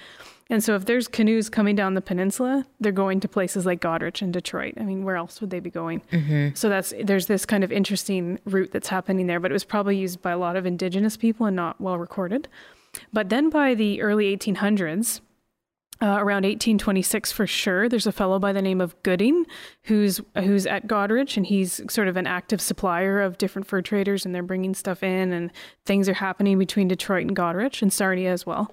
[0.50, 4.20] And so if there's canoes coming down the peninsula, they're going to places like Goderich
[4.20, 4.74] and Detroit.
[4.78, 6.02] I mean, where else would they be going?
[6.12, 6.54] Mm-hmm.
[6.54, 9.96] So that's there's this kind of interesting route that's happening there, but it was probably
[9.96, 12.48] used by a lot of indigenous people and not well recorded.
[13.12, 15.20] But then by the early 1800s,
[16.02, 17.88] uh, around 1826 for sure.
[17.88, 19.44] There's a fellow by the name of Gooding
[19.84, 24.24] who's who's at Goderich, and he's sort of an active supplier of different fur traders,
[24.24, 25.52] and they're bringing stuff in, and
[25.84, 28.72] things are happening between Detroit and Goderich and Sarnia as well.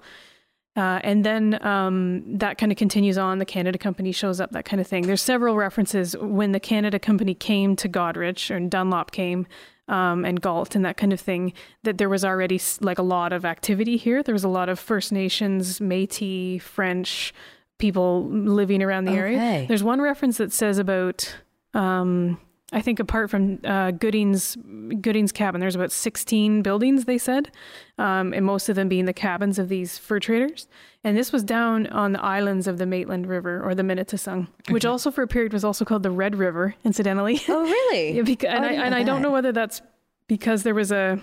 [0.78, 3.40] Uh, and then um, that kind of continues on.
[3.40, 5.08] The Canada Company shows up, that kind of thing.
[5.08, 9.48] There's several references when the Canada Company came to Goderich or Dunlop came,
[9.88, 13.32] um, and Galt and that kind of thing, that there was already like a lot
[13.32, 14.22] of activity here.
[14.22, 17.34] There was a lot of First Nations, Métis, French
[17.78, 19.20] people living around the okay.
[19.20, 19.66] area.
[19.66, 21.34] There's one reference that says about
[21.74, 22.38] um,
[22.70, 24.56] I think apart from uh, Gooding's
[25.00, 27.06] Gooding's cabin, there's about 16 buildings.
[27.06, 27.50] They said,
[27.96, 30.68] um, and most of them being the cabins of these fur traders.
[31.02, 34.84] And this was down on the islands of the Maitland River or the Menesetung, which
[34.84, 37.40] also for a period was also called the Red River, incidentally.
[37.48, 38.12] Oh, really?
[38.16, 39.80] yeah, because, and, I, and I don't know whether that's
[40.26, 41.22] because there was a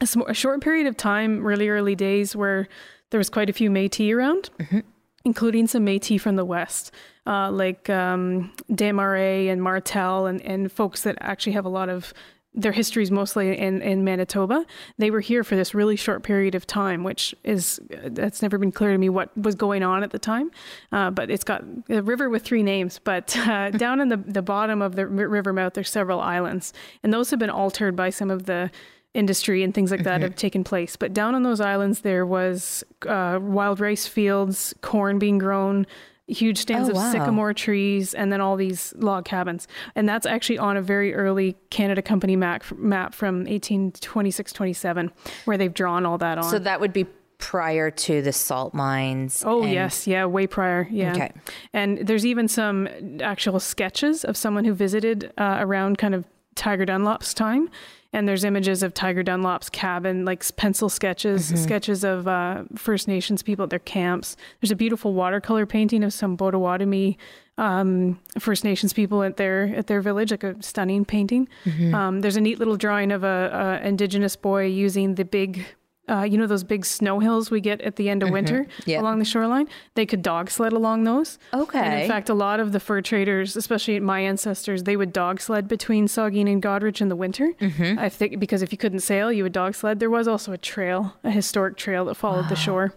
[0.00, 2.68] a, sm- a, short period of time, really early days, where
[3.10, 4.80] there was quite a few Métis around, mm-hmm.
[5.24, 6.92] Including some Métis from the west,
[7.26, 12.12] uh, like um, Desmarais and Martel, and, and folks that actually have a lot of
[12.52, 14.66] their histories mostly in, in Manitoba.
[14.98, 18.72] They were here for this really short period of time, which is that's never been
[18.72, 20.50] clear to me what was going on at the time.
[20.90, 22.98] Uh, but it's got a river with three names.
[22.98, 27.12] But uh, down in the the bottom of the river mouth, there's several islands, and
[27.12, 28.70] those have been altered by some of the
[29.14, 30.22] industry and things like that mm-hmm.
[30.22, 30.96] have taken place.
[30.96, 35.86] But down on those islands, there was uh, wild rice fields, corn being grown,
[36.28, 37.12] huge stands oh, of wow.
[37.12, 39.66] sycamore trees, and then all these log cabins.
[39.94, 45.10] And that's actually on a very early Canada Company map, map from 1826 27,
[45.44, 46.44] where they've drawn all that on.
[46.44, 47.06] So that would be
[47.38, 49.42] prior to the salt mines.
[49.44, 49.72] Oh, and...
[49.72, 50.06] yes.
[50.06, 50.86] Yeah, way prior.
[50.90, 51.12] Yeah.
[51.12, 51.32] Okay.
[51.72, 52.88] And there's even some
[53.20, 57.70] actual sketches of someone who visited uh, around kind of Tiger Dunlop's time
[58.12, 61.56] and there's images of Tiger Dunlop's cabin, like pencil sketches, mm-hmm.
[61.56, 64.36] sketches of uh, First Nations people at their camps.
[64.60, 67.18] There's a beautiful watercolor painting of some Potawatomi
[67.56, 71.48] um, First Nations people at their at their village, like a stunning painting.
[71.64, 71.94] Mm-hmm.
[71.94, 75.64] Um, there's a neat little drawing of a, a Indigenous boy using the big
[76.10, 78.34] uh, you know those big snow hills we get at the end of mm-hmm.
[78.34, 79.00] winter yep.
[79.00, 82.60] along the shoreline they could dog sled along those okay and in fact a lot
[82.60, 87.00] of the fur traders especially my ancestors they would dog sled between saugeen and goderich
[87.00, 87.98] in the winter mm-hmm.
[87.98, 90.58] i think because if you couldn't sail you would dog sled there was also a
[90.58, 92.48] trail a historic trail that followed wow.
[92.48, 92.92] the shore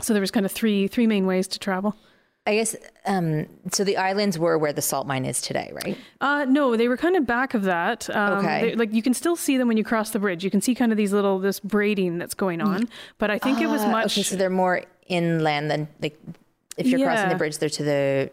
[0.00, 1.96] so there was kind of three three main ways to travel
[2.46, 2.74] I guess
[3.06, 3.84] um, so.
[3.84, 5.98] The islands were where the salt mine is today, right?
[6.20, 8.08] Uh, no, they were kind of back of that.
[8.10, 10.42] Um, okay, they, like you can still see them when you cross the bridge.
[10.42, 12.88] You can see kind of these little this braiding that's going on.
[13.18, 14.14] But I think uh, it was ah, much.
[14.16, 16.18] Okay, so they're more inland than like
[16.78, 17.06] if you're yeah.
[17.06, 18.30] crossing the bridge, they're to the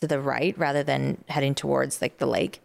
[0.00, 2.60] to the right rather than heading towards like the lake.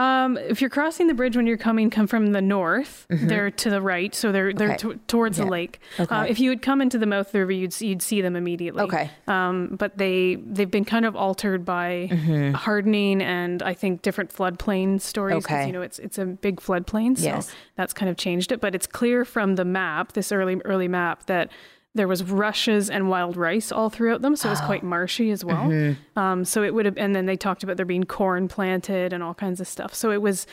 [0.00, 3.06] Um, if you're crossing the bridge when you're coming, come from the north.
[3.10, 3.26] Mm-hmm.
[3.28, 4.94] They're to the right, so they're they're okay.
[4.94, 5.44] t- towards yeah.
[5.44, 5.80] the lake.
[5.98, 6.14] Okay.
[6.14, 8.22] Uh, if you would come into the mouth of the river, you'd see, you'd see
[8.22, 8.82] them immediately.
[8.84, 9.10] Okay.
[9.26, 12.52] Um, but they they've been kind of altered by mm-hmm.
[12.52, 15.44] hardening and I think different floodplain stories.
[15.44, 15.66] Okay.
[15.66, 17.54] You know, it's it's a big floodplain, so yes.
[17.76, 18.60] that's kind of changed it.
[18.60, 21.50] But it's clear from the map, this early early map, that
[21.94, 25.44] there was rushes and wild rice all throughout them, so it was quite marshy as
[25.44, 25.66] well.
[25.66, 26.18] Mm-hmm.
[26.18, 29.22] Um, so it would have, and then they talked about there being corn planted and
[29.22, 29.94] all kinds of stuff.
[29.94, 30.46] So it was,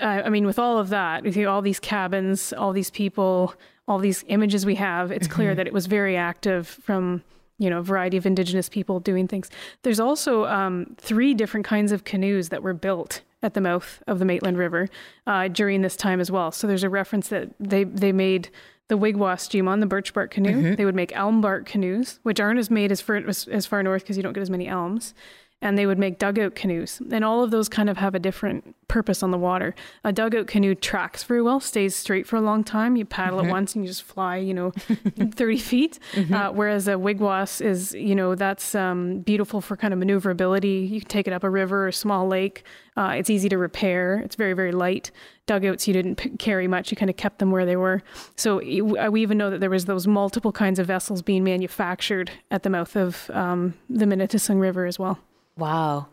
[0.00, 3.54] uh, I mean, with all of that, with all these cabins, all these people,
[3.86, 5.34] all these images we have, it's mm-hmm.
[5.34, 7.22] clear that it was very active from
[7.58, 9.48] you know a variety of indigenous people doing things.
[9.82, 14.18] There's also um, three different kinds of canoes that were built at the mouth of
[14.18, 14.88] the Maitland River
[15.26, 16.50] uh, during this time as well.
[16.52, 18.50] So there's a reference that they they made
[18.92, 20.50] the Wigwam on the birch bark canoe.
[20.50, 20.74] Mm-hmm.
[20.74, 24.02] They would make elm bark canoes, which aren't as made as far, as far north
[24.02, 25.14] because you don't get as many elms
[25.62, 27.00] and they would make dugout canoes.
[27.10, 29.74] And all of those kind of have a different purpose on the water.
[30.04, 32.96] A dugout canoe tracks very well, stays straight for a long time.
[32.96, 33.48] You paddle mm-hmm.
[33.48, 34.70] it once and you just fly, you know,
[35.16, 35.98] 30 feet.
[36.12, 36.34] Mm-hmm.
[36.34, 40.88] Uh, whereas a wigwam is, you know, that's um, beautiful for kind of maneuverability.
[40.90, 42.64] You can take it up a river or a small lake.
[42.96, 44.18] Uh, it's easy to repair.
[44.18, 45.12] It's very, very light.
[45.46, 46.90] Dugouts, you didn't p- carry much.
[46.90, 48.02] You kind of kept them where they were.
[48.36, 52.64] So we even know that there was those multiple kinds of vessels being manufactured at
[52.64, 55.20] the mouth of um, the Menesetung River as well.
[55.56, 56.08] Wow.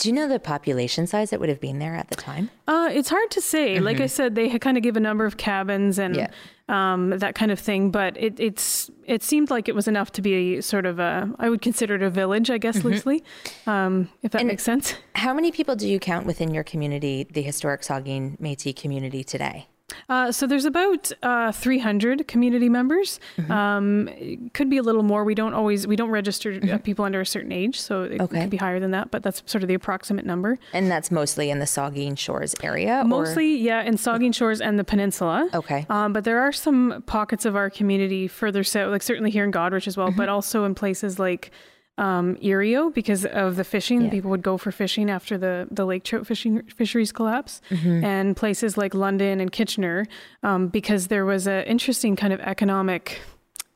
[0.00, 2.48] Do you know the population size that would have been there at the time?
[2.66, 3.74] Uh, it's hard to say.
[3.74, 3.84] Mm-hmm.
[3.84, 6.30] Like I said, they kind of give a number of cabins and yeah.
[6.70, 10.22] um, that kind of thing, but it, it's it seemed like it was enough to
[10.22, 12.88] be sort of a I would consider it a village, I guess mm-hmm.
[12.88, 13.24] loosely,
[13.66, 14.94] um, if that and makes sense.
[15.16, 19.68] How many people do you count within your community, the historic Saugeen Métis community today?
[20.08, 23.20] Uh, so there's about uh, 300 community members.
[23.36, 23.52] Mm-hmm.
[23.52, 25.24] Um, could be a little more.
[25.24, 26.76] We don't always we don't register uh, mm-hmm.
[26.78, 28.42] people under a certain age, so it okay.
[28.42, 29.10] could be higher than that.
[29.10, 30.58] But that's sort of the approximate number.
[30.72, 33.02] And that's mostly in the Saugeen Shores area.
[33.04, 33.56] Mostly, or?
[33.56, 35.48] yeah, in Saugeen Shores and the peninsula.
[35.54, 35.86] Okay.
[35.88, 39.52] Um, but there are some pockets of our community further south, like certainly here in
[39.52, 40.16] Goderich as well, mm-hmm.
[40.16, 41.50] but also in places like
[41.98, 44.02] um, Erieau because of the fishing.
[44.02, 44.10] Yeah.
[44.10, 48.04] People would go for fishing after the, the lake trout fishing fisheries collapse, mm-hmm.
[48.04, 50.06] and places like London and Kitchener
[50.42, 53.20] um, because there was an interesting kind of economic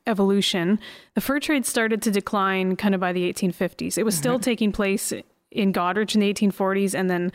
[0.07, 0.79] evolution.
[1.15, 3.99] The fur trade started to decline kind of by the 1850s.
[3.99, 4.21] It was mm-hmm.
[4.21, 5.13] still taking place
[5.55, 7.33] in Goderich in the 1840s and then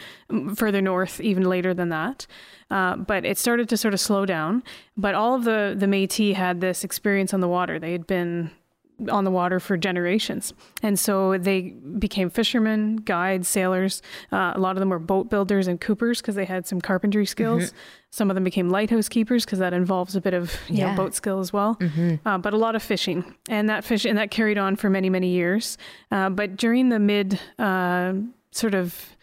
[0.55, 2.27] further north even later than that.
[2.69, 4.61] Uh, but it started to sort of slow down.
[4.95, 7.79] But all of the, the Métis had this experience on the water.
[7.79, 8.51] They had been
[9.09, 10.53] on the water for generations.
[10.83, 11.61] And so they
[11.97, 14.01] became fishermen, guides, sailors.
[14.31, 17.25] Uh, a lot of them were boat builders and coopers because they had some carpentry
[17.25, 17.65] skills.
[17.65, 17.77] Mm-hmm.
[18.11, 20.91] Some of them became lighthouse keepers because that involves a bit of yeah.
[20.91, 21.75] know, boat skill as well.
[21.75, 22.27] Mm-hmm.
[22.27, 25.09] Uh, but a lot of fishing, and that fish and that carried on for many
[25.09, 25.77] many years.
[26.11, 28.13] Uh, but during the mid uh,
[28.51, 29.15] sort of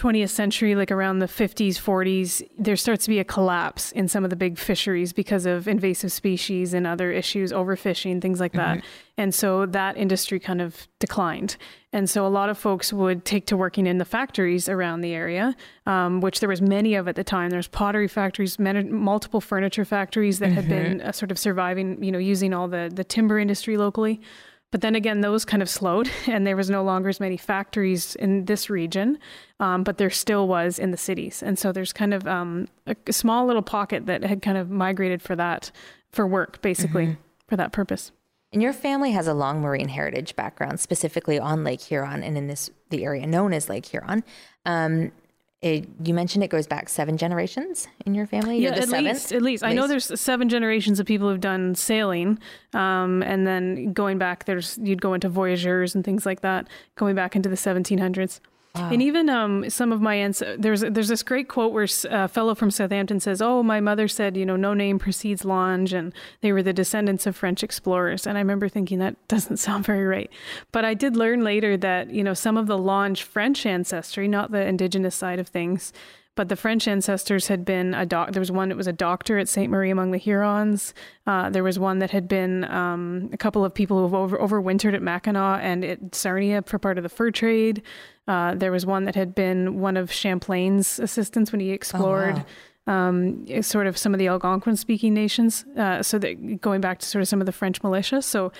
[0.00, 4.24] 20th century, like around the 50s, 40s, there starts to be a collapse in some
[4.24, 8.78] of the big fisheries because of invasive species and other issues, overfishing, things like that.
[8.78, 8.86] Mm-hmm.
[9.18, 11.58] And so that industry kind of declined.
[11.92, 15.12] And so a lot of folks would take to working in the factories around the
[15.12, 17.50] area, um, which there was many of at the time.
[17.50, 20.54] There's pottery factories, multiple furniture factories that mm-hmm.
[20.54, 24.22] had been uh, sort of surviving, you know, using all the, the timber industry locally.
[24.70, 28.14] But then again, those kind of slowed, and there was no longer as many factories
[28.16, 29.18] in this region,
[29.58, 31.42] um, but there still was in the cities.
[31.42, 34.70] And so there's kind of um, a, a, small little pocket that had kind of
[34.70, 35.70] migrated for that,
[36.10, 37.20] for work, basically, mm-hmm.
[37.48, 38.12] for that purpose.
[38.52, 42.48] And your family has a long marine heritage background, specifically on Lake Huron and in
[42.48, 44.24] this the area known as Lake Huron.
[44.66, 45.12] Um,
[45.62, 48.58] it, you mentioned it goes back seven generations in your family.
[48.58, 49.06] You're yeah, at seventh?
[49.06, 49.32] least.
[49.32, 52.38] At least, I know there's seven generations of people who've done sailing,
[52.72, 57.14] um, and then going back, there's you'd go into voyageurs and things like that, going
[57.14, 58.40] back into the 1700s.
[58.74, 58.90] Wow.
[58.92, 62.54] And even um, some of my aunts, there's there's this great quote where a fellow
[62.54, 66.52] from Southampton says, "Oh, my mother said, you know, no name precedes L'Ange, and they
[66.52, 70.30] were the descendants of French explorers." And I remember thinking that doesn't sound very right,
[70.70, 74.52] but I did learn later that you know some of the L'Ange French ancestry, not
[74.52, 75.92] the indigenous side of things,
[76.40, 78.32] but the French ancestors had been a doc.
[78.32, 80.94] There was one that was a doctor at Sainte Marie among the Hurons.
[81.26, 84.38] Uh, there was one that had been um, a couple of people who have over,
[84.38, 87.82] overwintered at Mackinac and at Sarnia for part of the fur trade.
[88.26, 92.42] Uh, there was one that had been one of Champlain's assistants when he explored.
[92.86, 93.08] Oh, wow.
[93.08, 95.66] um, sort of some of the Algonquin speaking nations.
[95.76, 98.22] Uh, so that going back to sort of some of the French militia.
[98.22, 98.50] So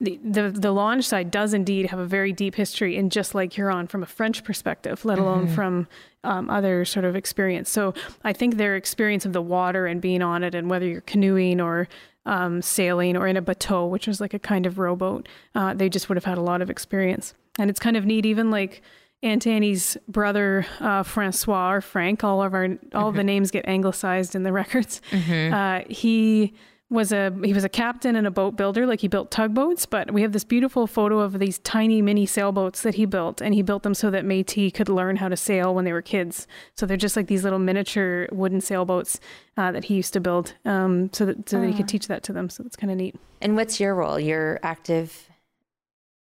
[0.00, 3.52] the, the the L'Ange side does indeed have a very deep history in just Lake
[3.52, 5.54] Huron from a French perspective, let alone mm-hmm.
[5.54, 5.88] from
[6.24, 7.68] um, other sort of experience.
[7.68, 7.92] So
[8.24, 11.60] I think their experience of the water and being on it, and whether you're canoeing
[11.60, 11.86] or
[12.24, 15.88] um, sailing or in a bateau, which was like a kind of rowboat, uh, they
[15.88, 17.34] just would have had a lot of experience.
[17.58, 18.80] And it's kind of neat, even like
[19.22, 22.24] Aunt Annie's brother uh, Francois or Frank.
[22.24, 23.16] All of our all mm-hmm.
[23.16, 25.02] the names get anglicized in the records.
[25.10, 25.54] Mm-hmm.
[25.54, 26.54] Uh, he
[26.90, 30.10] was a he was a captain and a boat builder like he built tugboats but
[30.10, 33.62] we have this beautiful photo of these tiny mini sailboats that he built and he
[33.62, 36.84] built them so that Métis could learn how to sail when they were kids so
[36.84, 39.20] they're just like these little miniature wooden sailboats
[39.56, 41.60] uh, that he used to build um, so that so uh.
[41.60, 41.88] that he could ah.
[41.88, 45.30] teach that to them so that's kind of neat and what's your role you're active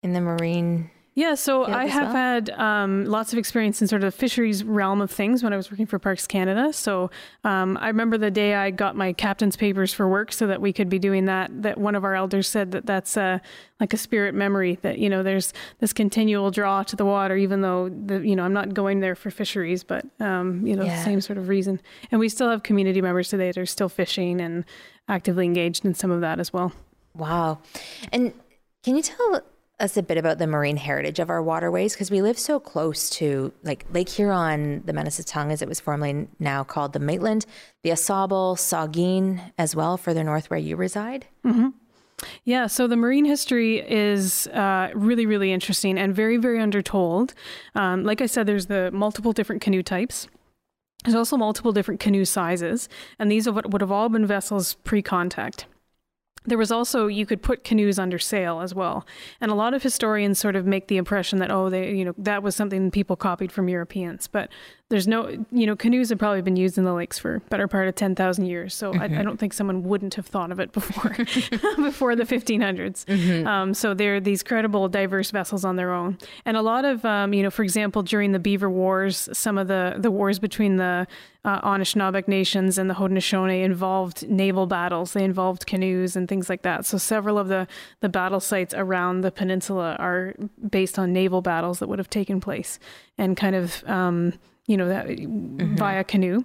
[0.03, 2.13] in the marine yeah, so I have well?
[2.13, 5.57] had um, lots of experience in sort of the fisheries realm of things when I
[5.57, 6.71] was working for Parks Canada.
[6.71, 7.11] So
[7.43, 10.71] um, I remember the day I got my captain's papers for work so that we
[10.71, 11.63] could be doing that.
[11.63, 13.39] That one of our elders said that that's uh,
[13.81, 17.59] like a spirit memory that you know there's this continual draw to the water, even
[17.59, 21.03] though the you know I'm not going there for fisheries, but um, you know yeah.
[21.03, 21.81] same sort of reason.
[22.11, 24.63] And we still have community members today that are still fishing and
[25.09, 26.71] actively engaged in some of that as well.
[27.13, 27.59] Wow,
[28.13, 28.31] and
[28.81, 29.41] can you tell
[29.81, 33.09] us a bit about the marine heritage of our waterways because we live so close
[33.09, 37.45] to like Lake Huron, the Tongue, as it was formerly now called the Maitland,
[37.83, 41.25] the Ausable, Saugeen as well, further north where you reside.
[41.45, 41.69] Mm-hmm.
[42.43, 47.33] Yeah, so the marine history is uh, really, really interesting and very, very undertold.
[47.73, 50.27] Um, like I said, there's the multiple different canoe types.
[51.03, 55.65] There's also multiple different canoe sizes, and these would have all been vessels pre contact.
[56.45, 59.05] There was also you could put canoes under sail as well,
[59.39, 62.15] and a lot of historians sort of make the impression that oh they you know
[62.17, 64.49] that was something people copied from Europeans, but
[64.91, 67.87] there's no, you know, canoes have probably been used in the lakes for better part
[67.87, 68.75] of 10,000 years.
[68.75, 69.01] So mm-hmm.
[69.01, 71.11] I, I, don't think someone wouldn't have thought of it before,
[71.77, 73.05] before the 1500s.
[73.05, 73.47] Mm-hmm.
[73.47, 76.17] Um, so they're these credible, diverse vessels on their own.
[76.45, 79.69] And a lot of, um, you know, for example, during the Beaver Wars, some of
[79.69, 81.07] the, the wars between the
[81.45, 85.13] uh, Anishinaabe nations and the Haudenosaunee involved naval battles.
[85.13, 86.85] They involved canoes and things like that.
[86.85, 87.65] So several of the,
[88.01, 90.35] the battle sites around the peninsula are
[90.69, 92.77] based on naval battles that would have taken place
[93.17, 94.33] and kind of, um,
[94.67, 95.75] you know, that mm-hmm.
[95.75, 96.43] via canoe.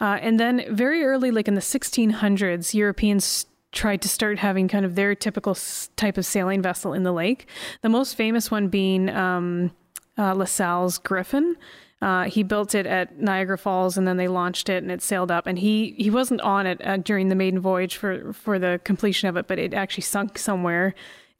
[0.00, 4.84] Uh, and then very early, like in the 1600s, Europeans tried to start having kind
[4.84, 5.56] of their typical
[5.96, 7.48] type of sailing vessel in the lake.
[7.82, 9.72] The most famous one being um,
[10.16, 11.56] uh, La Salle's Griffin.
[12.00, 15.30] Uh, he built it at Niagara Falls, and then they launched it, and it sailed
[15.30, 15.46] up.
[15.46, 19.28] And he he wasn't on it uh, during the maiden voyage for for the completion
[19.28, 20.94] of it, but it actually sunk somewhere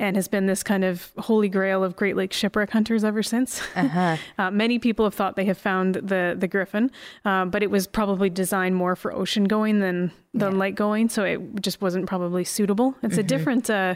[0.04, 3.62] and has been this kind of holy grail of Great Lakes shipwreck hunters ever since.
[3.74, 4.16] Uh-huh.
[4.38, 6.90] uh, many people have thought they have found the the griffin,
[7.24, 10.58] uh, but it was probably designed more for ocean going than than yeah.
[10.58, 12.94] light going, so it just wasn't probably suitable.
[13.02, 13.20] It's mm-hmm.
[13.20, 13.70] a different.
[13.70, 13.94] Uh,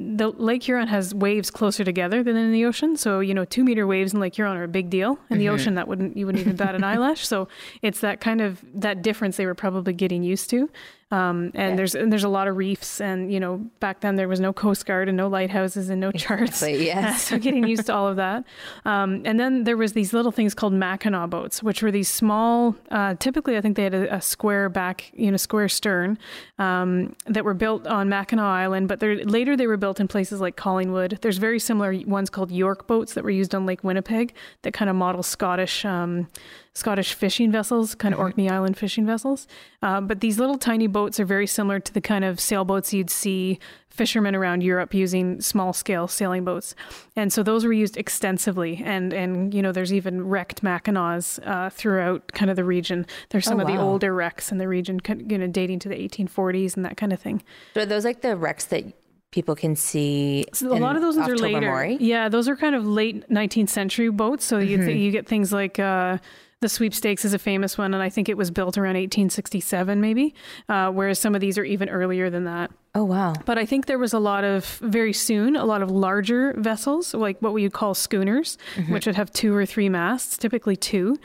[0.00, 2.96] the Lake Huron has waves closer together than in the ocean.
[2.96, 5.10] So, you know, two meter waves in Lake Huron are a big deal.
[5.10, 5.38] In mm-hmm.
[5.38, 7.26] the ocean, that wouldn't, you wouldn't even bat an eyelash.
[7.26, 7.48] So
[7.82, 10.70] it's that kind of, that difference they were probably getting used to.
[11.10, 11.76] Um, and yeah.
[11.76, 14.52] there's and there's a lot of reefs, and you know back then there was no
[14.52, 16.62] Coast Guard and no lighthouses and no charts.
[16.62, 17.22] Exactly, yes.
[17.22, 18.44] so getting used to all of that.
[18.84, 22.76] Um, and then there was these little things called Mackinaw boats, which were these small.
[22.90, 26.18] Uh, typically, I think they had a, a, square back, you know, square stern
[26.58, 28.88] um, that were built on Mackinac Island.
[28.88, 31.18] But later they were built in places like Collingwood.
[31.22, 34.90] There's very similar ones called York boats that were used on Lake Winnipeg that kind
[34.90, 35.84] of model Scottish.
[35.84, 36.28] Um,
[36.74, 38.26] Scottish fishing vessels, kind of mm-hmm.
[38.26, 39.46] Orkney Island fishing vessels.
[39.82, 43.10] Uh, but these little tiny boats are very similar to the kind of sailboats you'd
[43.10, 43.58] see
[43.98, 46.74] fishermen around Europe using small scale sailing boats.
[47.16, 48.80] And so those were used extensively.
[48.84, 53.06] And, and you know, there's even wrecked Mackinaws uh, throughout kind of the region.
[53.30, 55.96] There's some oh, of the older wrecks in the region, you know, dating to the
[55.96, 57.42] 1840s and that kind of thing.
[57.74, 58.84] So are those like the wrecks that
[59.30, 60.46] people can see.
[60.52, 61.84] So a lot of those ones are later.
[62.00, 64.44] Yeah, those are kind of late 19th century boats.
[64.44, 64.86] So you mm-hmm.
[64.86, 66.18] th- you get things like uh,
[66.60, 70.34] the sweepstakes is a famous one, and I think it was built around 1867, maybe,
[70.68, 72.72] uh, whereas some of these are even earlier than that.
[72.96, 73.34] Oh, wow.
[73.44, 77.14] But I think there was a lot of, very soon, a lot of larger vessels,
[77.14, 78.92] like what we would call schooners, mm-hmm.
[78.92, 81.16] which would have two or three masts, typically two.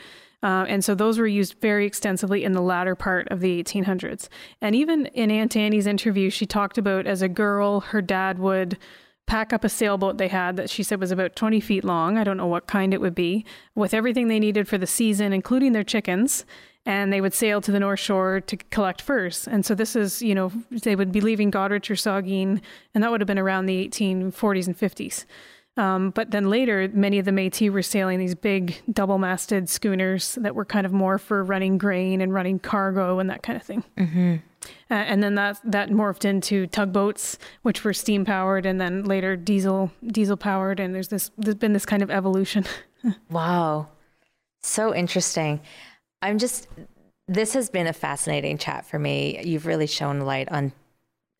[0.44, 4.28] Uh, and so those were used very extensively in the latter part of the 1800s.
[4.60, 8.78] And even in Aunt Annie's interview, she talked about as a girl, her dad would
[9.26, 12.18] pack up a sailboat they had that she said was about 20 feet long.
[12.18, 13.44] I don't know what kind it would be,
[13.74, 16.44] with everything they needed for the season, including their chickens.
[16.86, 19.48] And they would sail to the North Shore to collect furs.
[19.48, 22.60] And so this is, you know, they would be leaving Goderich or Saugeen,
[22.94, 25.24] and that would have been around the 1840s and 50s.
[25.76, 30.54] Um, but then later, many of the Métis were sailing these big double-masted schooners that
[30.54, 33.82] were kind of more for running grain and running cargo and that kind of thing.
[33.98, 34.36] Mm-hmm.
[34.90, 39.36] Uh, and then that that morphed into tugboats, which were steam powered, and then later
[39.36, 40.78] diesel diesel powered.
[40.80, 42.64] And there's this there's been this kind of evolution.
[43.30, 43.88] wow,
[44.62, 45.60] so interesting.
[46.20, 46.68] I'm just
[47.28, 49.40] this has been a fascinating chat for me.
[49.42, 50.72] You've really shown light on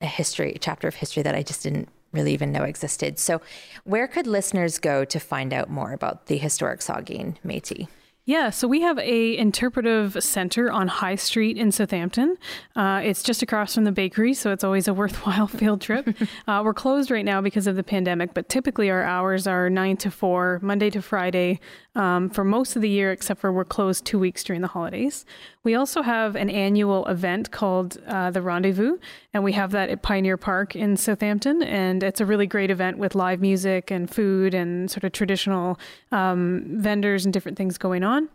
[0.00, 3.18] a history, a chapter of history that I just didn't really even know existed.
[3.18, 3.42] So,
[3.84, 7.88] where could listeners go to find out more about the historic Saugeen Métis?
[8.26, 12.38] Yeah, so we have a interpretive center on High Street in Southampton.
[12.74, 16.08] Uh, it's just across from the bakery, so it's always a worthwhile field trip.
[16.48, 19.98] uh, we're closed right now because of the pandemic, but typically our hours are nine
[19.98, 21.60] to four, Monday to Friday,
[21.94, 25.24] um, for most of the year, except for we're closed two weeks during the holidays.
[25.62, 28.98] We also have an annual event called uh, the Rendezvous,
[29.32, 31.62] and we have that at Pioneer Park in Southampton.
[31.62, 35.78] And it's a really great event with live music and food and sort of traditional
[36.12, 38.28] um, vendors and different things going on.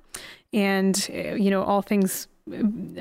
[0.53, 2.27] And, uh, you know, all things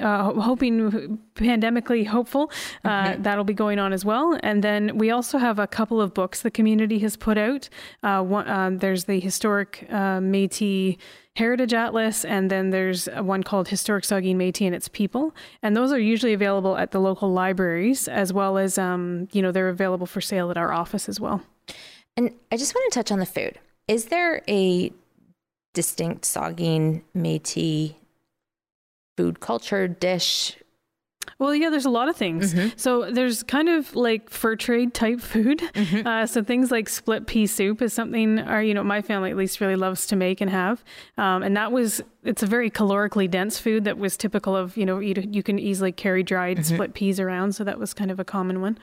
[0.00, 2.50] uh, hoping pandemically hopeful
[2.84, 3.22] uh, mm-hmm.
[3.22, 6.42] that'll be going on as well and then we also have a couple of books
[6.42, 7.68] the community has put out
[8.02, 10.98] uh, one, um, there's the historic uh, Métis
[11.38, 15.32] Heritage Atlas, and then there's one called Historic Saugeen Métis and its People,
[15.62, 19.52] and those are usually available at the local libraries as well as um, you know
[19.52, 21.40] they're available for sale at our office as well.
[22.16, 23.60] And I just want to touch on the food.
[23.86, 24.92] Is there a
[25.74, 27.94] distinct Saugeen Métis
[29.18, 30.56] food culture dish
[31.38, 32.54] well, yeah, there's a lot of things.
[32.54, 32.76] Mm-hmm.
[32.76, 35.58] So there's kind of like fur trade type food.
[35.58, 36.06] Mm-hmm.
[36.06, 39.36] Uh, so things like split pea soup is something, our, you know, my family at
[39.36, 40.82] least really loves to make and have.
[41.16, 44.86] Um, and that was, it's a very calorically dense food that was typical of, you
[44.86, 46.74] know, you, you can easily carry dried mm-hmm.
[46.74, 47.54] split peas around.
[47.54, 48.78] So that was kind of a common one.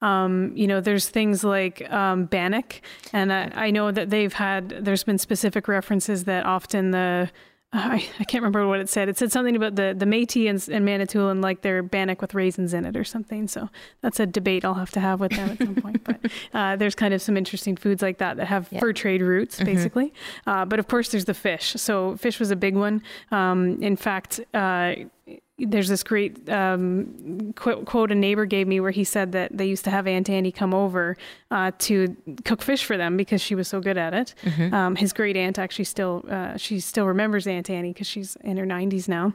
[0.00, 2.80] Um, you know, there's things like um, bannock,
[3.12, 4.68] and I, I know that they've had.
[4.68, 7.32] There's been specific references that often the
[7.70, 9.10] I, I can't remember what it said.
[9.10, 12.72] It said something about the, the Métis and, and Manitoulin like their bannock with raisins
[12.72, 13.46] in it or something.
[13.46, 13.68] So
[14.00, 16.02] that's a debate I'll have to have with them at some point.
[16.02, 16.18] But
[16.54, 18.80] uh, there's kind of some interesting foods like that that have yeah.
[18.80, 19.66] fur trade roots, mm-hmm.
[19.66, 20.14] basically.
[20.46, 21.74] Uh, but of course, there's the fish.
[21.76, 23.02] So fish was a big one.
[23.30, 24.94] Um, in fact, uh,
[25.58, 29.66] there's this great um, quote, quote, a neighbor gave me where he said that they
[29.66, 31.16] used to have Aunt Annie come over
[31.50, 34.34] uh, to cook fish for them because she was so good at it.
[34.44, 34.72] Mm-hmm.
[34.72, 38.56] Um, his great aunt actually still uh, she still remembers Aunt Annie because she's in
[38.56, 39.34] her 90s now.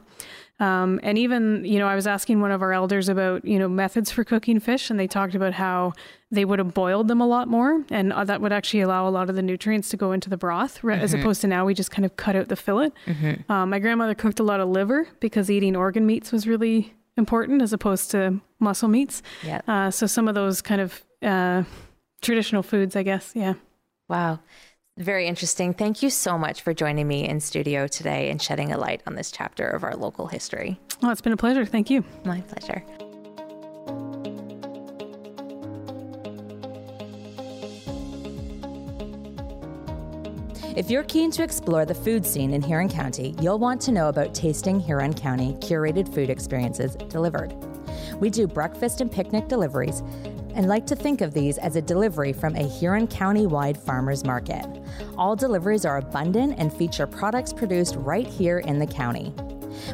[0.60, 3.68] Um, and even, you know, I was asking one of our elders about, you know,
[3.68, 5.92] methods for cooking fish, and they talked about how
[6.30, 9.10] they would have boiled them a lot more, and uh, that would actually allow a
[9.10, 10.90] lot of the nutrients to go into the broth, mm-hmm.
[10.90, 12.92] as opposed to now we just kind of cut out the fillet.
[13.06, 13.50] Mm-hmm.
[13.50, 17.60] Um, my grandmother cooked a lot of liver because eating organ meats was really important
[17.60, 19.22] as opposed to muscle meats.
[19.44, 19.60] Yeah.
[19.66, 21.64] Uh, so some of those kind of uh,
[22.22, 23.32] traditional foods, I guess.
[23.34, 23.54] Yeah.
[24.08, 24.40] Wow.
[24.96, 25.74] Very interesting.
[25.74, 29.16] Thank you so much for joining me in studio today and shedding a light on
[29.16, 30.78] this chapter of our local history.
[31.02, 31.64] Well, it's been a pleasure.
[31.64, 32.04] Thank you.
[32.24, 32.84] My pleasure.
[40.76, 44.08] If you're keen to explore the food scene in Huron County, you'll want to know
[44.08, 47.52] about Tasting Huron County curated food experiences delivered.
[48.20, 50.02] We do breakfast and picnic deliveries
[50.54, 54.24] and like to think of these as a delivery from a Huron County wide farmers
[54.24, 54.64] market.
[55.16, 59.34] All deliveries are abundant and feature products produced right here in the county.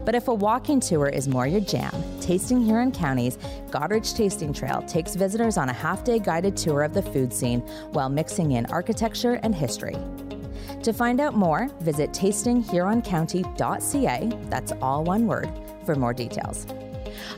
[0.05, 3.37] But if a walking tour is more your jam, Tasting Huron County's
[3.71, 7.61] Goderich Tasting Trail takes visitors on a half day guided tour of the food scene
[7.93, 9.97] while mixing in architecture and history.
[10.83, 15.51] To find out more, visit tastinghuroncounty.ca, that's all one word,
[15.85, 16.67] for more details.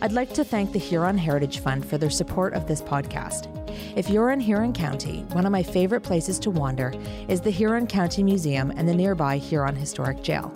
[0.00, 3.48] I'd like to thank the Huron Heritage Fund for their support of this podcast.
[3.96, 6.92] If you're in Huron County, one of my favorite places to wander
[7.28, 10.50] is the Huron County Museum and the nearby Huron Historic Jail,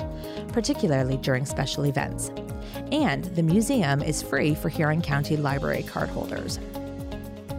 [0.53, 2.31] particularly during special events.
[2.93, 6.59] And the museum is free for Huron County Library cardholders.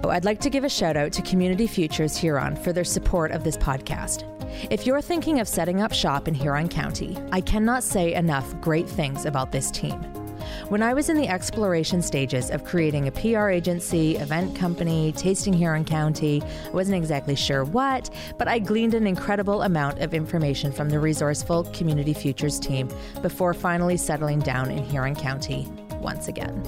[0.06, 3.44] I'd like to give a shout out to Community Futures Huron for their support of
[3.44, 4.24] this podcast.
[4.72, 8.88] If you're thinking of setting up shop in Huron County, I cannot say enough great
[8.88, 10.17] things about this team.
[10.70, 15.54] When I was in the exploration stages of creating a PR agency, event company, tasting
[15.54, 20.74] Huron County, I wasn't exactly sure what, but I gleaned an incredible amount of information
[20.74, 22.90] from the resourceful Community Futures team
[23.22, 25.68] before finally settling down in Huron County
[26.02, 26.62] once again.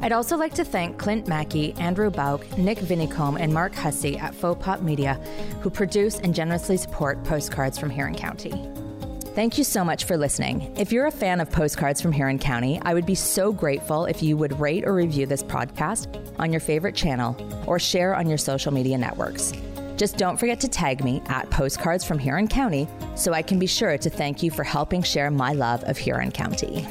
[0.00, 4.34] I'd also like to thank Clint Mackey, Andrew Bauk, Nick Vinicombe, and Mark Hussey at
[4.34, 5.14] Faux Pop Media,
[5.60, 8.70] who produce and generously support postcards from Huron County.
[9.38, 10.74] Thank you so much for listening.
[10.76, 14.20] If you're a fan of postcards from Huron County, I would be so grateful if
[14.20, 18.36] you would rate or review this podcast on your favorite channel or share on your
[18.36, 19.52] social media networks.
[19.96, 23.68] Just don't forget to tag me at Postcards from Huron County so I can be
[23.68, 26.84] sure to thank you for helping share my love of Huron County.